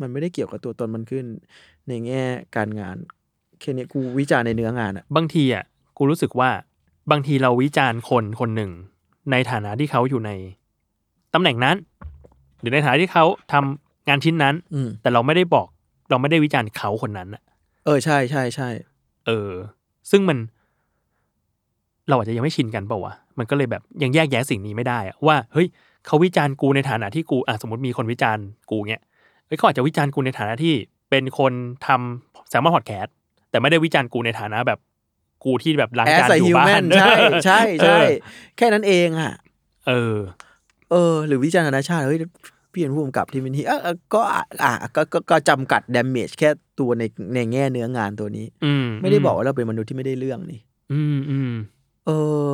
[0.00, 1.24] มันไม่ได้เกี่ยวกับตัวตนมันขึ้น
[1.88, 2.22] ในแง่
[2.56, 2.96] การงาน
[3.60, 5.64] แค่เนี้ยกูวิจารณ์ในเนื้องานอะบางทีอะ
[5.96, 6.50] กูรู้สึกว่า
[7.10, 8.70] บางทีเราวิจารณ์คนคนหนึ่ง
[9.30, 10.30] ในฐานะที่เขาอยู่ใน
[11.34, 11.76] ตำแหน่งนั้น
[12.60, 15.66] หรือในฐานะที่เขาทำงานชิ้นนั้น อืมแต่เราไม่ได้บอก
[16.10, 17.42] เราไม่ได้วิจารณ์เขาคนนั้นอะ
[17.84, 18.68] เออใช่ใช่ใช่
[19.26, 19.50] เออ
[20.10, 20.38] ซึ่งมัน
[22.08, 25.66] เราอาจจะยังไม่ชินกันเปล่าวะมันก็เลยแบบยังแยกแยะสิ่งนี้ไม่ได้อะว่าเฮ้ย
[26.06, 29.02] เขาวิจารณ์กูในฐานะที่กูอะสมมติมีคนวิจารณ์กูเงี้ย
[29.46, 30.74] เฮ้ยเขาอาจจะวิจารณ์กูในฐานะที่
[31.10, 31.52] เป็นคน
[31.86, 33.14] ทำแซมมอนพอดแคสต์
[33.50, 34.78] แต่ไม่ได้วิจารณ์กูในฐานะแบบ
[35.44, 37.12] กูที่แบบล้างแอสจานไซอยู่ฮิวบ้าแมนนใช่
[37.44, 38.08] ใช่ใช่เออ
[38.56, 39.32] แค่นั้นเองอะ
[39.88, 40.16] เออ
[40.90, 42.18] เออ หรือวิจารณ์นานาชาติเฮ้ย
[42.72, 47.02] พี่เป็นผู้กำกับที่มินทีเออเออก็อะอะก็ก็ก็จำกัดด a เมจแค่ตัวใน
[47.34, 50.60] ในแง่เนื้องานตัวนี้ อืมไม่ได้บอกว่าเราเป็นมนุษย์ที่ไม่ได้เรื่องนี่
[50.92, 51.52] อืมอืม
[52.06, 52.10] เอ
[52.46, 52.50] อ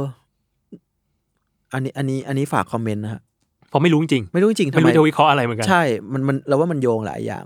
[1.72, 3.20] อันนี้ อันนี้ อันนี้ฝากคอมเมนต์นะฮะ
[3.68, 5.82] เพราะไม่รู้จริง ไม่รู้จริงๆๆทำไม่ไมรู้จะวิเคราะห์อะไรเหมือนกัน ใช่
[6.12, 7.44] มันมันเราว่ามันโยงหลายอย่าง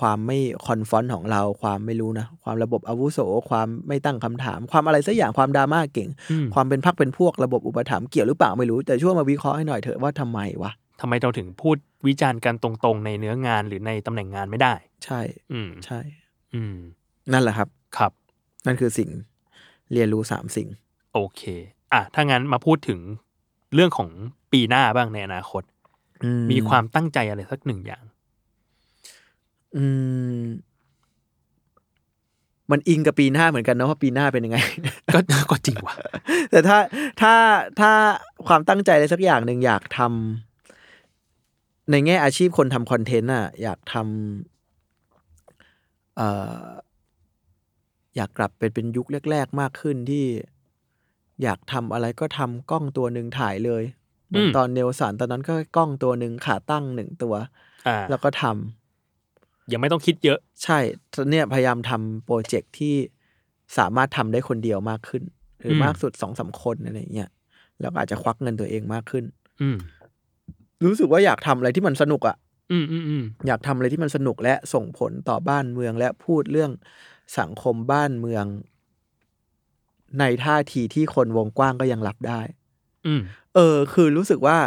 [0.00, 3.18] ความไม่คอนฟอนต์ของเรา ความไม่รู้นะ ความระบบอาวุโส
[3.50, 11.76] ความไม่ตั้งคำถาม ความอะไรสักอย่างความดราม่าเก่งอืมความเป็นพักเป็นพวกระบบอุปถัมภ์เกี่ยวหรือเปล่าไม่รู้ แต่ช่วยมาวิเคราะห์ให้หน่อยเถอะว่าทำไมวะทำไมเราถึงพูด
[12.06, 14.74] วิจารณ์กันตรงๆ ในเนื้องานหรือในตำแหน่งงานไม่ได้
[15.04, 15.20] ใช่
[15.52, 16.00] อืมใช่
[16.54, 16.76] อืม
[17.32, 17.68] นั่นแหละครับ
[17.98, 18.12] ครับ
[18.66, 19.10] นั่นคือสิ่ง
[19.92, 20.68] เรียนรู้สามสิ่ง
[21.14, 21.42] โอเค
[21.92, 23.00] อะถ้างั้นมาพูดถึง
[23.74, 24.10] เรื่องของ
[24.52, 25.62] ปีหน้าบ้างในอนาคต
[26.24, 28.04] อืมีความตั้งใจอะไรสักหนึ่งอย่าง
[29.76, 29.84] อื
[30.38, 30.42] ม
[32.70, 34.58] มันอิงกับปีหน้าเหมือนกันนะว่าปีหน้าเป็นยังไง
[35.14, 35.18] ก็
[35.50, 35.94] ก็จริงว่ะ
[36.50, 36.78] แต่ถ้า
[37.20, 37.34] ถ้า
[37.80, 37.92] ถ้า
[38.46, 46.28] ความตั้งใจอะไรสักอย่างหนึ่งอยากทำในแง่อาชีพคนทำคอนเทนต์อะ อยากทำเอ่
[46.64, 46.66] อ
[48.16, 50.24] อยากกลับไปเป็นยุคแรก ๆ มากขึ้นที่
[51.42, 53.82] อยากทำอะไรก็ทำกล้องตัวหนึ่งถ่ายเลย
[54.28, 57.34] เหมือนอืมตอนเนลสันตอนนั้นก็กล้องตัวหนึ่งขาตั้งหนึ่งตัว
[57.88, 58.83] อ่า แล้วก็ทำ
[59.72, 60.78] ยังไม่ต้องคิดเยอะ ใช่
[61.30, 62.94] เนี่ยพยายามทำโปรเจกต์ที่
[63.78, 65.22] สามารถทำได้คนเดียวมากขึ้น
[65.58, 67.30] หรืออมมากสุดสองสามคนอะไรอย่างเงี้ย
[67.80, 69.24] แล้วก็อาจจะควักเงินตัวเองมากขึ้น
[69.62, 69.76] อืม
[70.84, 72.36] รู้สึกว่าอยากทำอะไรที่มันสนุกอะ่ะ
[72.72, 76.70] อืมอืมอืมอยากทำอะไรที่มันสนุกและส่งผลต่อบ้านเมืองและพูดเรื่อง
[77.38, 78.44] สังคมบ้านเมือง
[80.20, 82.40] ในท่าทีที่คนวงกว้างก็ยังรับได้
[83.06, 83.20] อืม
[83.54, 84.58] เออ คือรู้สึกว่า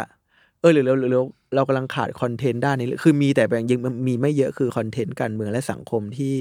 [0.60, 1.24] เออหรือเราหรือ
[1.54, 6.34] เราเรากำลังขาดคอนเทนต์ด้านนี้คือมีแต่แบบยังมีไม่เยอะคือคอนเทนต์การเมืองและสังคมที่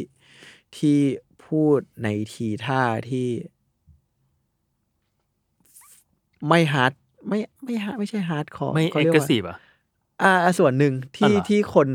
[0.77, 0.97] ที่
[1.45, 3.27] พูดในทีท่าที่
[6.47, 6.91] ไม่ฮาร์ด
[7.27, 9.57] ไม่ไม่ฮาร์ดไม่ใช่ฮาร์ดคอร์ไม่ขาเอ็กรียซ์ว่าซีฟอะ
[10.23, 11.87] อ่าส่วนหนึ่งอ๋อที่เหรอที่คน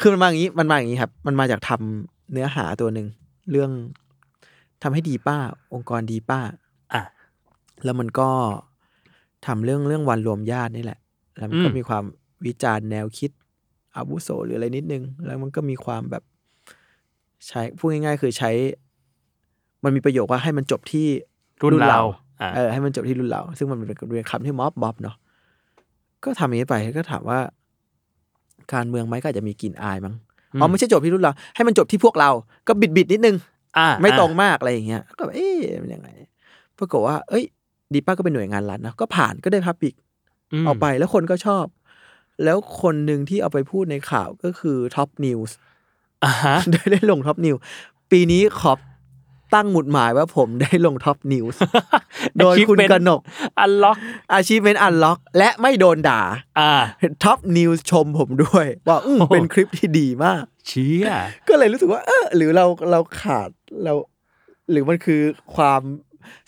[0.00, 3.06] คือมันมาอย่างนี้มันมาอย่างนี้ครับ มันมาจากทำเนื้อหาตัวหนึ่ง
[3.50, 3.70] เรื่อง
[4.82, 5.38] ทำให้ดีป้า
[5.74, 6.40] องค์กรดีป้า
[6.94, 7.02] อะ
[7.84, 8.30] แล้วมันก็
[9.46, 10.98] ทำเรื่องเรื่องวันรวมญาตินี่แหละ
[11.38, 12.04] แล้วมันก็อืมมีความ
[12.46, 13.30] วิจารณ์แนวคิด
[13.96, 16.22] อาวุโสหรืออะไรนิดนึง แล้วมันก็มีความแบบ
[17.48, 18.50] ใช้พูดง่ายๆ คือใช้
[19.84, 21.06] มันมีประโยคว่าให้มันจบที่
[21.62, 22.00] รุ่นเรา
[22.40, 25.16] อะเออให้มันจบที่รุ่นเรา ซึ่งมันเป็นเป็นคำที่ม็อบม็อบเนาะ
[26.24, 27.38] ก็ทำอย่างนี้ไปก็ถามว่า
[28.72, 30.14] การเมืองไหมก็อาจจะมีกลิ่นอายมั้ง
[30.60, 32.30] อ๋อไม่ใช่จบที่รุ่นเรา ให้มันจบที่พวกเรา
[32.68, 33.36] ก็บิดบิดๆนิดนึง
[33.78, 36.08] อะไม่ตรงอะมากอะไรอย่างเงี้ยก็แบบเอ๊ะมันยังไง
[36.78, 37.44] ปรากฏว่า เอ้ย
[37.92, 39.94] ดีป้าก็เป็นหน่วยงานรัฐนะก็ผ่านก็ได้พับบิก
[40.62, 41.64] มเอาไปแล้วคนก็ชอบ
[42.44, 45.56] แล้วคนหนึ่งที่เอาไปพูดในข่าวก็คือท็อปนิวส์
[46.24, 47.56] อะฮะได้ได้ลงท็อปนิว
[48.10, 48.78] ปีนี้ขอบ
[49.54, 51.60] ตั้งหมุดหมายว่าผมได้ลงท็อปนิวส์
[52.38, 53.20] โดยคุณ Achievement กนก
[53.58, 53.98] อันล็อก
[54.34, 56.22] อาชีพเป็นอันล็อก และไม่โดนด่า
[56.60, 56.72] อ่า
[57.24, 61.06] ท็อปนิวส์ชมผมด้วยว่าอืมโอ้โหเป็นคลิปที่ดีมาก เชี่ย
[61.48, 63.50] ก็เลยรู้สึกว่า เออหรือเราเราขาด
[63.84, 63.92] เรา
[64.70, 65.20] หรือมันคือ
[65.54, 65.80] ความ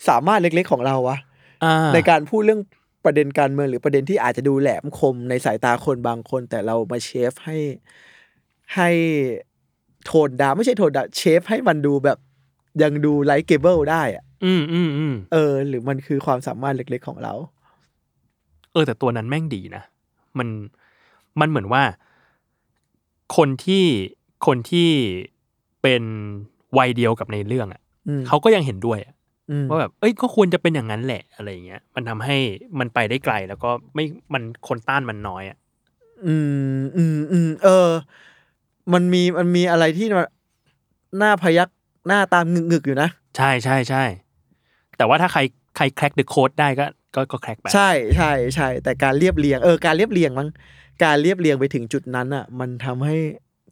[0.07, 1.17] สามารถเล็กๆของเราวะ
[1.63, 2.61] อ่าในการพูดเรื่อง
[3.05, 7.57] ประเด็นการเมืองหรือประเด็นที่อาจจะดูแหลมคมในสายตาคนบางคน แต่เรามาเชฟให้
[8.75, 8.89] ให้
[10.05, 12.17] โทนดาวไม่ใช่โทนดาวเชฟให้มันดูแบบ
[12.83, 17.33] ยังดูไลท์เกเบิลได้อะอืมอืมอืมเออ หรือมันคือความสามารถเล็กๆของเรา
[18.73, 19.83] เออ แต่ตัวนั้นแม่งดีนะ
[20.37, 20.47] มัน
[21.39, 21.83] มันเหมือนว่า
[23.37, 23.85] คนที่
[24.45, 24.89] คนที่
[25.81, 26.03] เป็น
[26.77, 29.16] วัยเดียวกับในเรื่องอะอืมเขาก็ยังเห็นด้วยอะอืม
[29.69, 32.37] ว่าแบบเอ้ยก็ควรจะเป็นอย่างนั้นแหละอะไรอย่างเงี้ย มันทำให้
[32.79, 35.57] มันไปได้ไกลแล้วก็ไม่มันคนต้านมันน้อยอะ
[36.27, 36.35] อื
[36.77, 37.89] มอืมอืมเออ
[38.93, 40.27] มันมีมันมีอะไรที่มัน
[41.17, 41.69] หน้าพยัก
[42.07, 44.03] หน้าตามงึกๆอยู่นะ ใช่ใช่ใช่
[44.97, 45.41] แต่ว่าถ้าใคร
[45.75, 46.85] ใครแคร็กเดอะโค้ดได้ก็
[47.15, 50.49] ก็ก็แคร็กไปใช่ใช่ใช่แต่การเรียบเรียงเออการเรียบเรียงมั้ง
[51.03, 53.15] การเรียบเรียงไปถึงจุดนั้นอะ มันทำให้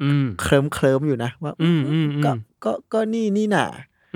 [0.04, 2.32] อืมเคลิ้มเคลิ้มอยู่นะว่า อืมอืมอืมก็
[2.66, 3.66] ก็ก็นี่นี่น่ะ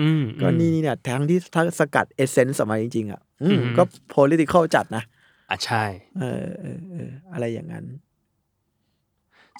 [0.00, 3.82] อืมก็นี่นี่น่ะทั้งที่ทั้งสกัดเอเซนส์ออกมาจริงๆอะอืมอืมก็
[4.14, 5.04] political จัดนะ
[5.50, 5.84] อะใช่
[6.18, 7.84] เออเออเอออะไรอย่างนั้น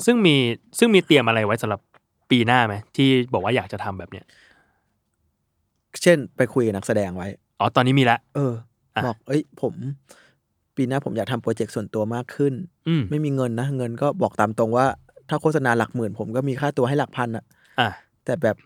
[0.05, 0.37] ซึ่งมี
[0.79, 1.81] ซึ่งมีเตรียมอะไรไว้สำหรับ
[2.31, 4.25] ปีหน้าไหมที่บอกว่าอยากจะทำแบบเนี้ย
[6.03, 7.29] เช่นไปคุยกับนักแสดงไว้
[7.61, 8.55] อ๋อ ตอนนี้มีละ เออ
[8.97, 9.75] อะบอก เอ้ย ผม
[10.77, 12.53] ปีหน้าผมอยากทำโปรเจกต์ส่วนตัวมากขึ้น
[12.89, 14.87] อืมไม่มีเงินนะ เงินก็บอกตามตรงว่า
[15.29, 17.45] ถ้าโฆษณาหลักหมื่น ผมก็มีค่าตัวให้หลักพันอะ
[17.81, 17.91] อะ
[18.25, 18.57] แต่แบบ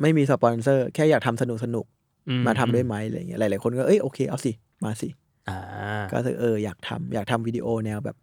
[0.00, 1.86] ไม่มีสปอนเซอร์ แค่อยากทำสนุกสนุก
[2.28, 4.52] อืๆมาทำได้ไหมอะไรเงี้ยหลายๆคนก็เอ้ยโอเคเอาสิ
[4.84, 5.08] มาสิ
[5.48, 5.58] อ่า
[6.12, 8.16] ก็คือเอออยากทำอยากทำวิดีโอแนวแบบ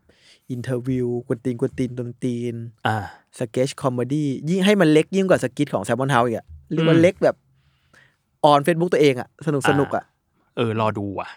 [0.52, 2.56] interview กวนตีนกวนตีนตนตีน
[2.88, 2.98] อ่า
[3.40, 7.36] sketch comedy ยิ่งให้มันเล็กยิ่งกว่า skit ของ Salmon House อีกอะเรียกว่าอืมเล็กแบบ
[8.46, 10.04] on Facebook ตัวเองอะสนุกสนุกอะ
[10.58, 11.28] เออ รอดูว่ะ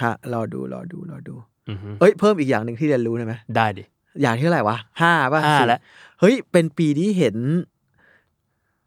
[0.00, 1.34] ค่ะรอดูรอดูรอดู
[1.68, 3.84] อือฮึเอ้ยเพิ่มอีกอย่างหนึ่งที่เรียนรู้ได้ไหมได้ดิ
[4.22, 5.80] อย่างที่เท่าไหร่วะห้าป่ะห้าสี่แล้ว
[6.20, 7.36] เฮ้ยเป็นปีที่เห็น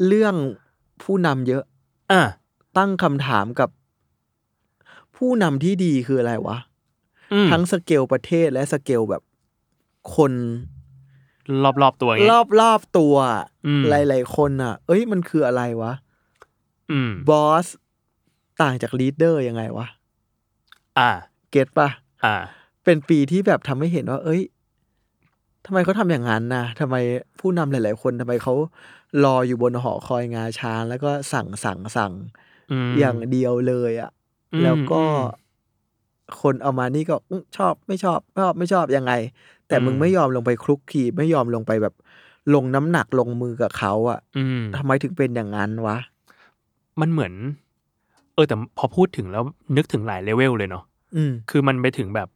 [0.07, 0.35] เรื่อง
[1.03, 1.63] ผู้นำเยอะ
[2.11, 2.21] อ่า
[2.77, 3.69] ตั้งคำถามกับ
[5.17, 6.57] ผู้นำที่ดีคืออะไรวะ
[7.33, 9.23] อืมทั้งสเกลประเทศและสเกลแบบ
[10.15, 10.33] คน
[11.63, 13.15] รอบรอบๆตัวอย่างรเงี้อยบรอบๆตัว
[13.65, 15.93] อืม หลายๆคนอะ เอ้ยมันคืออะไรวะ
[16.91, 17.65] อืม boss
[18.61, 19.87] ต่างจาก leader ยังไงวะ
[20.97, 21.09] อ่า
[21.51, 21.89] get ปะ
[22.25, 22.35] อ่า
[22.83, 24.41] เป็นปีที่แบบทำให้เห็นว่า เอ้ย
[25.65, 26.95] ทำไมเขาทำอย่างนั้นนะทำไม
[27.39, 28.53] ผู้นำหลาย ๆ คนทำไมเขา
[29.23, 32.13] รออยู่บนหอคอยงาช้าง แล้วก็สั่งสั่งสั่ง
[32.71, 34.11] อืมอย่างเดียวเลยอะ่ะ
[34.53, 35.41] อืมแล้วก็อืม
[36.41, 39.13] คนเอามานี่ก็อื้อชอบไม่ชอบชอบไม่ชอบยังไง
[39.67, 41.93] แต่มึงอืมไม่ยอมลงไปคลุกคลีไม่ยอมลงไปแบบ
[42.53, 45.97] ลงน้ำหนักลงมือกับเขาอะ่ะอืมทำไมถึงเป็นอย่างนั้นวะ
[47.01, 47.33] มันเหมือน
[48.33, 49.43] เออแต่พอพูดถึงแล้ว
[49.77, 50.83] นึกถึงหลายเลเวลเลยเนาะ
[51.15, 52.29] อืมคือมันไปถึงแบบ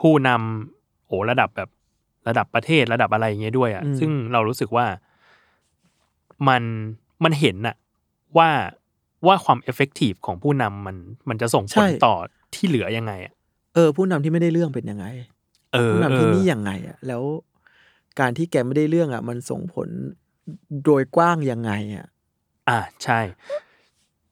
[0.00, 1.68] ผู้นำโอ้ระดับแบบ
[2.28, 4.86] ระดับประเทศระดับอะไรอย่างเงี้ยด้วยอะ่ะอืมซึ่งเรารู้สึกว่า
[6.48, 6.62] มัน
[7.24, 7.76] มันเห็นน่ะ
[8.38, 8.48] ว่า
[9.26, 10.96] ว่าความ effective ของผู้นำมัน
[11.28, 12.14] มันจะส่งผลต่อ
[12.54, 13.32] ที่เหลือยังไงอะ
[13.74, 15.06] เออ ผู้นำที่ไม่ได้เรื่องเป็นยังไง
[15.74, 17.22] เออผู้นำเอที่อนี่ยังไงอะ่ะแล้ว
[18.20, 19.88] การที่แกไม่ได้เรื่องอะ่ะมันส่งผล
[20.84, 22.06] โดยกว้างยังไงอะ่ะ
[22.68, 23.20] อ่าใช่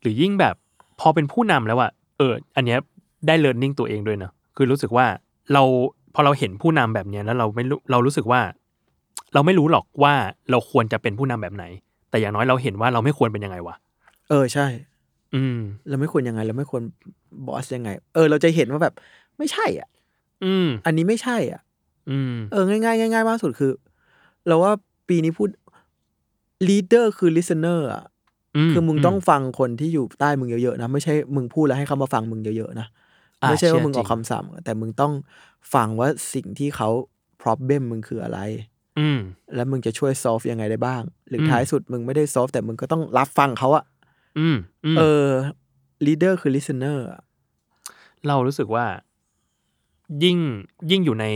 [0.01, 0.55] หรือยิ่งแบบ
[1.01, 2.79] พอเป็นผู้นำแล้วอะเออ อันเนี้ย
[3.27, 5.07] ได้เรียนรู้ตัวเองด้วยเนอะคือรู้สึกว่า
[5.53, 5.63] เรา
[6.15, 8.41] พอเราเห็นผู้นำแบบเนี้ยแล้วเราไม่รู้เรารู้สึกว่า
[9.35, 10.15] เราไม่รู้หรอกว่า
[10.51, 11.65] เราควรจะเป็นผู้นำแบบไหน
[12.13, 13.75] แต่อย่างน้อยเราเห็นว่าเราไม่ควรเป็นยังไงวะ
[14.31, 14.67] เออใช่
[15.35, 15.59] อืม
[15.89, 16.83] เราไม่ควรยังไง เราไม่ควร
[17.47, 18.95] บอสยังไง เออ เราจะเห็นว่าแบบ
[19.39, 19.89] ไม่ใช่ อะ
[20.45, 21.61] อืม อันนี้ไม่ใช่ อะ
[22.11, 23.73] อืม เออง่ายๆง่ายๆมากสุดคือ
[24.47, 24.73] เราว่า
[25.09, 25.49] ปีนี้พูด
[26.69, 28.05] leader คือ listener อะ
[28.73, 32.87] คือมึงต้องฟังคนที่อยู่ใต้มึงเยอะๆนะไม่ใช่มึงพูดแล้วให้เขามาฟังมึงเยอะๆนะ
[33.43, 35.13] อะไม่ใช่ว่ามึงเชื่อออจริกงคำสั่งแต่มึงต้อง
[35.75, 36.89] ฟังว่าสิ่งที่เขา
[37.43, 38.39] problem มึงคืออะไร
[38.99, 39.19] อืม
[39.55, 43.85] แล้วมึงจะช่วย solve ยังไงได้บ้าง หรืออมท้ายสุดมึงไม่ได้ solve แต่มึงก็ต้องรับฟังเขาอะ
[44.39, 45.27] อืมอืมเออ
[46.07, 47.21] leader คือ listener อะ
[48.27, 48.85] เรารู้สึกว่า
[50.25, 50.39] ยิ่ง
[50.91, 51.27] ยิ่งอยู่ใน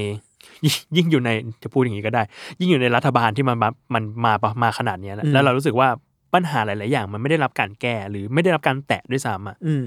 [0.64, 1.30] ยิ่งยิ่งอยู่ใน
[1.62, 2.22] จะพูดอย่างนี้ก็ได้
[2.61, 4.32] ยิ่งอยู่ในรัฐบาลที่มันมามันมา
[4.62, 5.88] มาขนาดเนี้ยนะแล้วเรารู้สึกว่า
[6.34, 9.82] ปัญหาหลาย ๆ อย่างมันไม่ได้รับการแก้หรือไม่ได้รับการแตะด้วยซ้ำอะอืม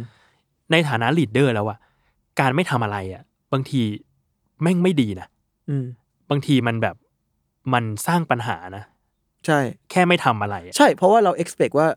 [0.72, 1.78] ในฐานะลีดเดอร์แล้วอะ
[2.40, 3.82] การไม่ทำอะไรอะบางที
[4.62, 5.28] แม่งไม่ดีนะ
[5.70, 5.86] อืม
[6.30, 6.96] บางทีมันแบบ
[7.74, 8.84] มันสร้างปัญหานะ
[9.46, 9.60] ใช่
[9.92, 11.88] แค่ไม่ทำอะไรอะใช่ เพราะว่าเรา expect ว่า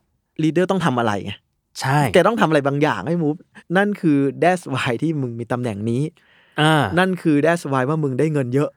[0.43, 1.33] leader ต้องทำอะไรไง
[1.81, 3.35] ใช่แกต้องทำอะไรบางอย่างให้มูฟ
[3.77, 6.03] นั่นคือ that's why ที่มึงมีตำแหน่งนี้
[6.61, 8.71] อ่านั่นคือ that's why ว่ามึงได้เงินเยอะ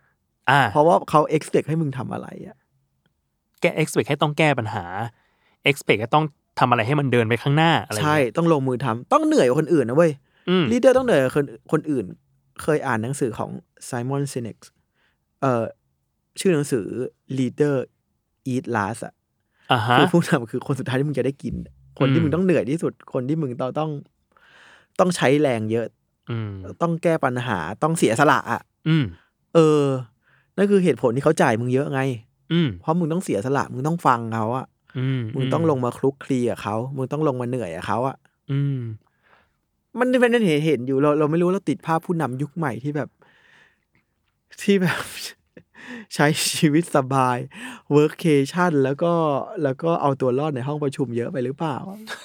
[0.50, 2.56] อ่า เพราะว่าเขา expect ให้มึงทำอะไรอะ
[3.62, 4.86] แก expect ให้ต้องแก้ปัญหา
[5.70, 6.26] expect ให้ต้อง
[6.60, 10.12] ทำอะไรให้มันเดินไปข้างหน้าอะไรอย่างใช่เงี้ยต้องลงมือทำต้องเหนื่อยกว่าคนอื่นนะเว้ย
[10.50, 12.06] อืมลีดเดอร์ต้องเหนื่อยกว่าคนคนอื่น
[12.62, 13.50] เคยอ่านหนังสือของ
[13.90, 14.58] Simon Sinek
[15.42, 15.64] เอ่อ
[16.40, 16.86] ชื่อหนังสือ
[17.38, 17.76] Leader
[18.54, 19.14] Eat Last อะ
[19.72, 21.56] อ่าฮะคือผู้นำคือคนสุดท้ายที่มึงจะได้กิน
[22.00, 23.92] คนที่อืมมึงต้องเหนื่อยที่สุด คนที่มึงต้องต้อง
[25.00, 25.88] ต้องใช้แรงเยอะ
[26.30, 29.06] อืมต้องแก้ปัญหาต้องเสียสละอะอืม
[29.56, 29.84] เออ
[30.58, 32.02] นั่นคือเหตุผลที่เขาจ่ายมึงเยอะไง
[32.54, 34.66] อืมเพราะมึงต้องเสียสละ มึงต้องฟังเขาอะ
[34.98, 38.16] อืมมึงต้องลงมาคลุกคลีกับเขา มึงต้องลงมาเหนื่อยกับเขาอะ
[38.52, 38.80] อืม
[40.00, 43.10] มันเป็นเห็นเห็นอยู่เราเราไม่รู้เราติดภาพผู้นำยุคใหม่ที่แบบ
[44.62, 45.02] ที่แบบ
[46.16, 46.26] ใช้
[46.58, 47.38] ชีวิตสบาย
[47.92, 49.14] workcation แล้วก็
[49.64, 51.78] แล้วก็เอาตัวรอดในห้องประชุมเยอะไปหรือเปล่า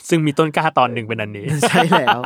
[0.08, 2.20] ซึ่งมีต้นกล้าตอนหนึ่งเป็นอันนี้ ใช่แล้ว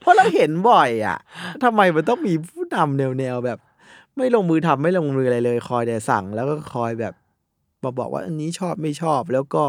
[0.00, 1.18] เพราะเราเห็นบ่อยอะ
[1.62, 3.58] ทำไมมันต้องมีผู้นำแนวแนวๆแบบ
[4.16, 7.14] ไม่ลงมือทำไม่ลงมืออะไรเลย คอยแต่สั่งแล้วก็คอยแบบ
[7.82, 9.64] มาบอกว่าอันนี้ชอบไม่ชอบแล้วก็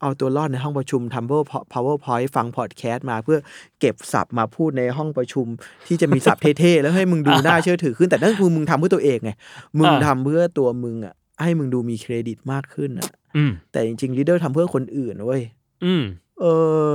[0.00, 3.38] เอาตัวรอดในห้องประชุมทำ PowerPoint ฟังพอดแคสต์มาเพื่อ
[3.80, 5.46] เก็บศัพท์มาพูดในห้องประชุม
[5.86, 9.30] ที่จะมีศัพท์เท่ๆแล้วให้มึงดูน่าเชื่อถือขึ้นแต่นั่นคือมึงทำเพื่อตัวเองไง
[9.78, 15.42] มึงอ่าทำเพื่อตัวมึงอะให้มึงดูมีเครดิตมากขึ้นอะอืมแต่จริงๆ leader ทำเพื่อคนอื่นเว้ย
[15.84, 16.04] อืม
[16.40, 16.44] เอ
[16.90, 16.92] อ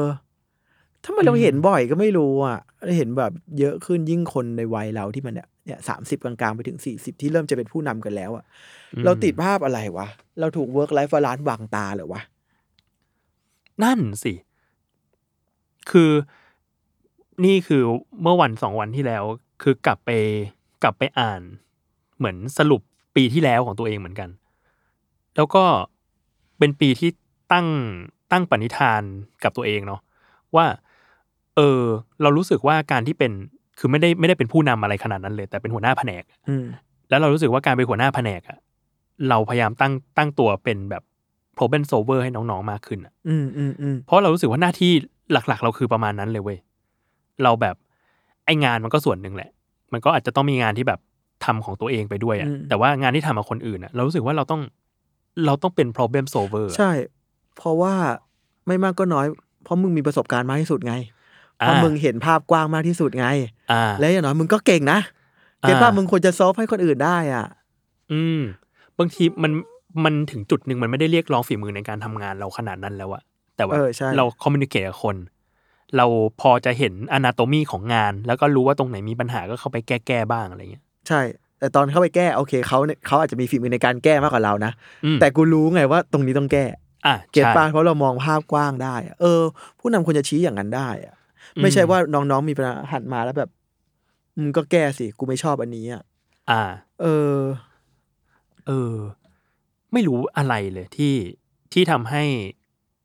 [1.04, 2.60] ถ้ามันเราเห็นบ่อยก็ไม่รู้อะ
[2.98, 8.46] เห็นแบบเยอะขึ้นยิ่งคนในวัยเราที่มันเนี่ยเนี่ยสามสิบกลางๆ ไปถึงสี่สิบที่เริ่มจะเป็นผู้นำกันแล้วอะ
[8.96, 10.08] อืมเราติดภาพอะไรวะ
[10.40, 12.22] เราถูก work-life balance บังตาเหรอวะ
[13.84, 14.34] นั่นสิ
[15.92, 16.12] คือ
[17.46, 17.82] นี่คือ
[18.22, 19.24] เมื่อวันสองวันที่แล้ว
[19.62, 20.10] คือกลับไป
[20.84, 21.42] กลับไปอ่าน
[22.18, 22.82] เหมือนสรุป
[23.16, 24.30] ปีที่แล้วของตัวเองเหมือนกัน
[25.36, 25.64] แล้วก็
[26.60, 27.10] เป็นปีที่
[27.52, 27.68] ตั้ง
[28.32, 29.02] ตั้งปณิธาน
[29.44, 30.02] กับตัวเองเนาะ
[30.56, 30.66] ว่า
[31.56, 31.82] เออ
[32.22, 33.32] เรารู้สึกว่าการที่เป็น
[33.80, 36.66] คือไม่ได้ไม่ได้เป็นผู้นำอะไรขนาดนั้นเลย แต่เป็นหัวหน้าแผนกอืม
[37.10, 38.58] แล้วเรารู้สึกว่าการเป็นหัวหน้าแผนกอะ
[39.30, 41.04] เราพยายามตั้งตั้งตัวเป็นแบบ
[41.58, 44.92] problem solver ให้น้องๆมากขึ้นอะอืมอืมอืมเพราะเรารู้สึกว่าหน้าที่
[45.32, 46.58] หลักๆ เราคือประมาณนั้นเลยเว้ย
[47.44, 47.76] เราแบบ
[48.46, 49.50] ไองานมันก็ส่วนหนึ่งแหละ
[49.94, 51.00] มันก็อาจจะต้องมีงานที่แบบ
[51.46, 54.62] ทำของตัวเองไปด้วยอะแต่ว่างานที่ทำกับคนอื่นอะเรารู้สึกว่าเราต้อง
[55.46, 56.92] เราต้องเป็น problem solver อะใช่
[57.58, 57.94] เพราะว่า
[58.68, 59.26] ไม่มากก็น้อย
[59.64, 60.96] เพราะมึงมีประสบการณ์มากที่สุดไง
[61.58, 63.28] เพอ่าราะมึงเห็นภาพกว้างมากที่สุดไง
[63.72, 65.00] อ่าและอย่างน้อยมึงก็เก่งนะ
[65.62, 67.46] เก็ตอ่าว่ามึงควรจะซอฟให้คนอื่นได้อะ
[68.12, 68.42] อืม
[69.00, 69.52] บางทีมัน
[70.04, 73.22] มันถึงจุดหนึ่งมันไม่ได้เรียกร้องฝีมือในการทำงานเราขนาดนั้นแล้วอะ
[73.58, 75.16] แต่ว่าเออใช่เราคอมมิ n นิเค e กับคน
[75.98, 76.06] เรา
[76.42, 81.22] พอจะเห็นอนาโตมีของงาน แล้วก็รู้ว่าตรงไหนมีปัญหาก็เข้าไปแก้แก้บ้างอะไรเงี้ยใช่
[81.60, 84.72] แต่ตอนเข้าไปแก้โอเคเขาเนี่ยเขาอาจจะมีฝีมือในการแก้มากกว่าเรานะ
[85.06, 86.66] อืมแต่กูรู้ไงว่าตรงนี้ต้องแก้
[87.08, 89.42] อะเก็ตใช่ป้าเพราะเรามองภาพกว้างได้อะเออ
[89.80, 91.14] ผู้นำควรจะชี้อย่างนั้นได้อะ
[91.56, 93.50] อืมไม่ใช่ว่าน้องๆมีปัญหาหันมาแล้วแบบ
[94.38, 96.02] มึงก็แก้สิกูไม่ชอบอันนี้อะ
[96.52, 96.62] อ่า
[97.02, 97.38] เออ
[98.68, 98.96] เออ
[99.94, 101.16] ไม่รู้อะไรเลยที่
[101.74, 102.24] ที่ทำให้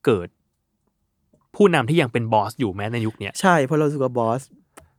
[0.07, 0.29] เกิด
[1.57, 4.43] ผู้นำที่ยังเป็นบอสอยู่แม้ในยุคเนี้ย ใช่เพราะเรารู้สึกว่าบอส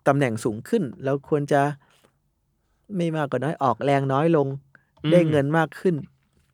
[0.07, 1.61] ตำแหน่งสูงขึ้น แล้วควรจะ
[2.95, 4.47] ไม่มากก็น้อยออกแรงน้อยลง
[5.03, 5.95] อืม ได้เงินมากขึ้น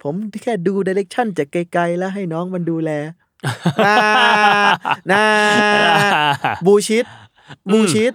[0.04, 0.14] ผม
[0.44, 2.92] แค่ดูดิเรกชันจากไกลๆ แล้วให้น้องมันดูแล
[3.86, 3.96] น่า
[5.12, 5.24] น่า
[6.66, 7.06] บูชิด
[7.74, 8.14] บูชิด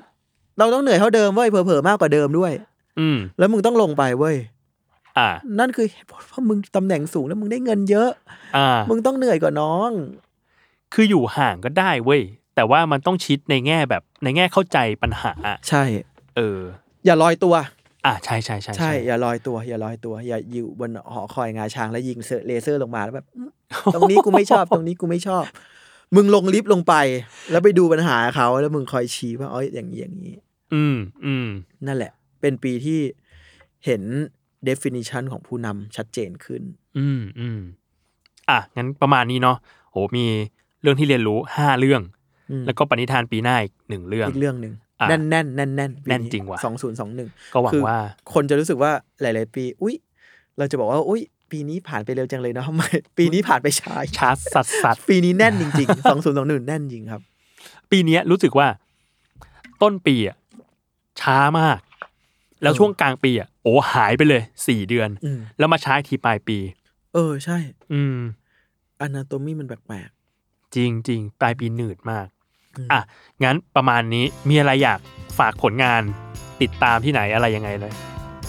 [0.58, 2.52] เราต้องเหนื่อยเท่าเดิมเว้ยเผลอๆมากกว่าเดิมด้วย
[3.00, 4.59] อืม แล้วมึงต้องลงไปเว้ยอ่า
[5.58, 8.10] นั่นคือเหตุผลเพราะมึงตำแหน่งสูงแล้วมึงได้เงินเยอะ
[8.56, 9.90] อ่ามึงต้องเหนื่อยกว่าน้อง
[10.94, 12.22] คืออยู่ห่างก็ได้เว้ย
[12.54, 15.32] แต่ว่ามันต้องชิดในแง่แบบในแง่เข้าใจปัญหา
[15.68, 15.82] ใช่
[16.36, 16.58] เออ
[17.06, 17.54] อย่าลอยตัว
[18.06, 23.50] อะใช่ใช่ใช่ใช่ อย่าลอยตัว อย่าลอยตัว อย่าอยู่บนหอคอยงาช้างแล้วยิงเซอร์เลเซอร์ลงมาแล้วแบบอื้อ
[23.94, 25.44] ตรงนี้กูไม่ชอบ ตรงนี้กูไม่ชอบ
[26.16, 26.94] มึงลงลิฟต์ลงไป
[27.50, 30.34] แล้วไปดูปัญหาเขาแล้วมึงคอยชี้ว่าอ๋ออย่างนี้อย่างนี้
[30.74, 31.48] อืมอืม
[31.86, 33.00] นั่นแหละ เป็นปีที่
[33.84, 34.02] เห็น
[34.68, 36.62] definition ของผู้นำชัดเจนขึ้น
[36.98, 37.60] อืมอืม
[38.50, 39.56] อะ งั้นประมาณนี้เนาะ
[39.90, 40.24] โหมี
[40.82, 42.02] เรื่องที่เรียนรู้ห้าเรื่อง
[42.50, 47.98] อืมแล้วก็ปณิธานปีหน้าอีกหนึ่งเรื่องอีกเรื่องหนึ่งอะแน่นแน่นแน่นแน่นแน่นจริงว่ะสองศูนย์สองหนึ่งก็หวังว่า
[48.32, 49.94] คนจะรู้สึกว่าหลาย ๆ ปี อุ๊ย
[50.58, 52.88] เราจะบอกว่า อุ๊ยปีนี้ผ่านไปเร็วจังเลยเนาะไม่
[53.18, 57.20] ปีนี้ผ่านไปช้าชาร์จสัสสัสปีนี้แน่นจริงๆสองศูนย์สองหนึ่งแน่นจริงครับ
[57.90, 58.68] ปีเนี้ยรู้สึกว่า
[59.82, 60.36] ต้นปีอะ
[61.20, 61.78] ช้ามาก
[62.62, 66.58] แล้วเออช่วงกลางปีอะโอ้หายไปเลยสี่เดือนอืมแล้วมาช้าอีกทีปลายปี
[67.14, 67.58] เออใช่
[67.92, 68.16] อืม
[69.00, 70.08] อนาโตมีมันแปลก
[70.74, 72.26] จริงจริงปลายปีหนืดมาก
[72.76, 73.00] อืมอะ
[73.44, 75.00] งั้นประมาณนี้มีอะไรอยาก
[75.38, 76.02] ฝากผลงาน
[76.62, 77.92] ติดตามที่ไหนอะไรยังไงเลย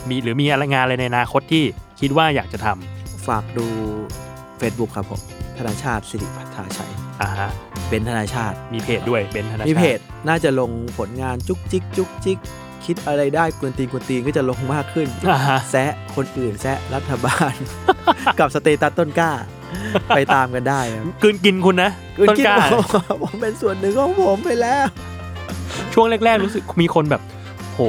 [0.10, 1.64] มีหรือมีอะไรงานอะไรในอนาคตที่
[2.00, 3.68] คิดว่าอยากจะทำๆฝากดู
[4.60, 5.20] Facebook ครับผม
[5.58, 6.92] ธนาชาติสิริพัฒนาชัย
[7.22, 7.52] อ่าฮะ
[7.90, 12.38] เป็นธนาชาติมีเพจด้วยเบนธนาชาติมีเพจน่าจะลงผลงานจุกจิกจุกจิก
[12.86, 17.54] คิดอะไรได้กวนตีนกวนตีนก็จะลงมากขึ้นอ่าฮะแซะคนอื่นแซะรัฐบาล
[18.40, 19.32] กับ status ต้นกล้า
[20.16, 24.86] ไปตามกันได้ครับกลืนกินคุณนะคุณต้นคิดกล้าว่าผมเป็นส่วนหนึ่งของผมไปแล้ว
[25.94, 27.22] ช่วงแรกๆรู้สึกมีคนแบบ
[27.74, 27.82] โห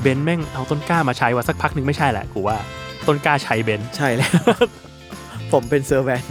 [0.00, 2.56] เบนแม่งเอาต้นกล้ามาใช้ว่าสักพักหนึ่งไม่ใช่แหละกูว่า
[3.06, 4.32] ต้นกล้าใช้เบนใช่แล้ว
[5.52, 6.24] ผมเป็นเซอร์แวน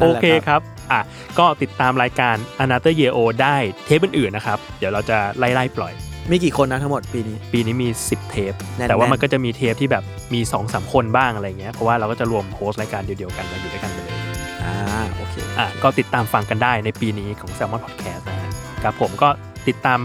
[0.00, 0.60] โอเคครับ
[0.92, 1.00] อะ
[1.38, 5.92] ก็ติดตามรายการ a n a t h e r Year O ได้เทปอื่นๆนะครับ เดี๋ยวเราจะไล่ๆปล่อย
[6.30, 14.18] มีกี่คนนะทั้งหมดปีนี้ ปีนี้มี 10 เทป แน่นๆ แต่ว่ามันก็จะมีเทปที่แบบมี2อสคนบ้างอะไรเงี้ยเพราะว่าเราก็จะรวมโฮสต์รายการเดียวๆกันมาอยู่ด้วยกันไปเลย
[14.62, 14.74] อ่า
[15.16, 18.50] โอเค อะก็ติดตามฟังกันได้ในปีนี้ของ Salmon Podcast นะฮะ
[18.82, 19.28] ครับผมก็
[19.68, 19.98] ติดตาม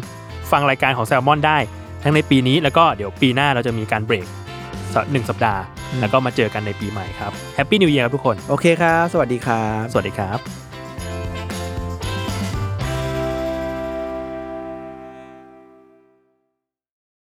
[0.52, 1.58] ฟังรายการของ Salmon ได้
[2.04, 4.28] ทั้งในปีนี้แล้วก็เดี๋ยวปีหน้าเราจะมีการเบรก
[4.94, 5.62] สักหนึ่งสัปดาห์
[5.92, 10.65] อืม แล้วก็มาเจอกันในปีใหม่ครับ Happy New Year ครับทุกคน โอเคครับ สวัสดีครับ สวัสดีครับ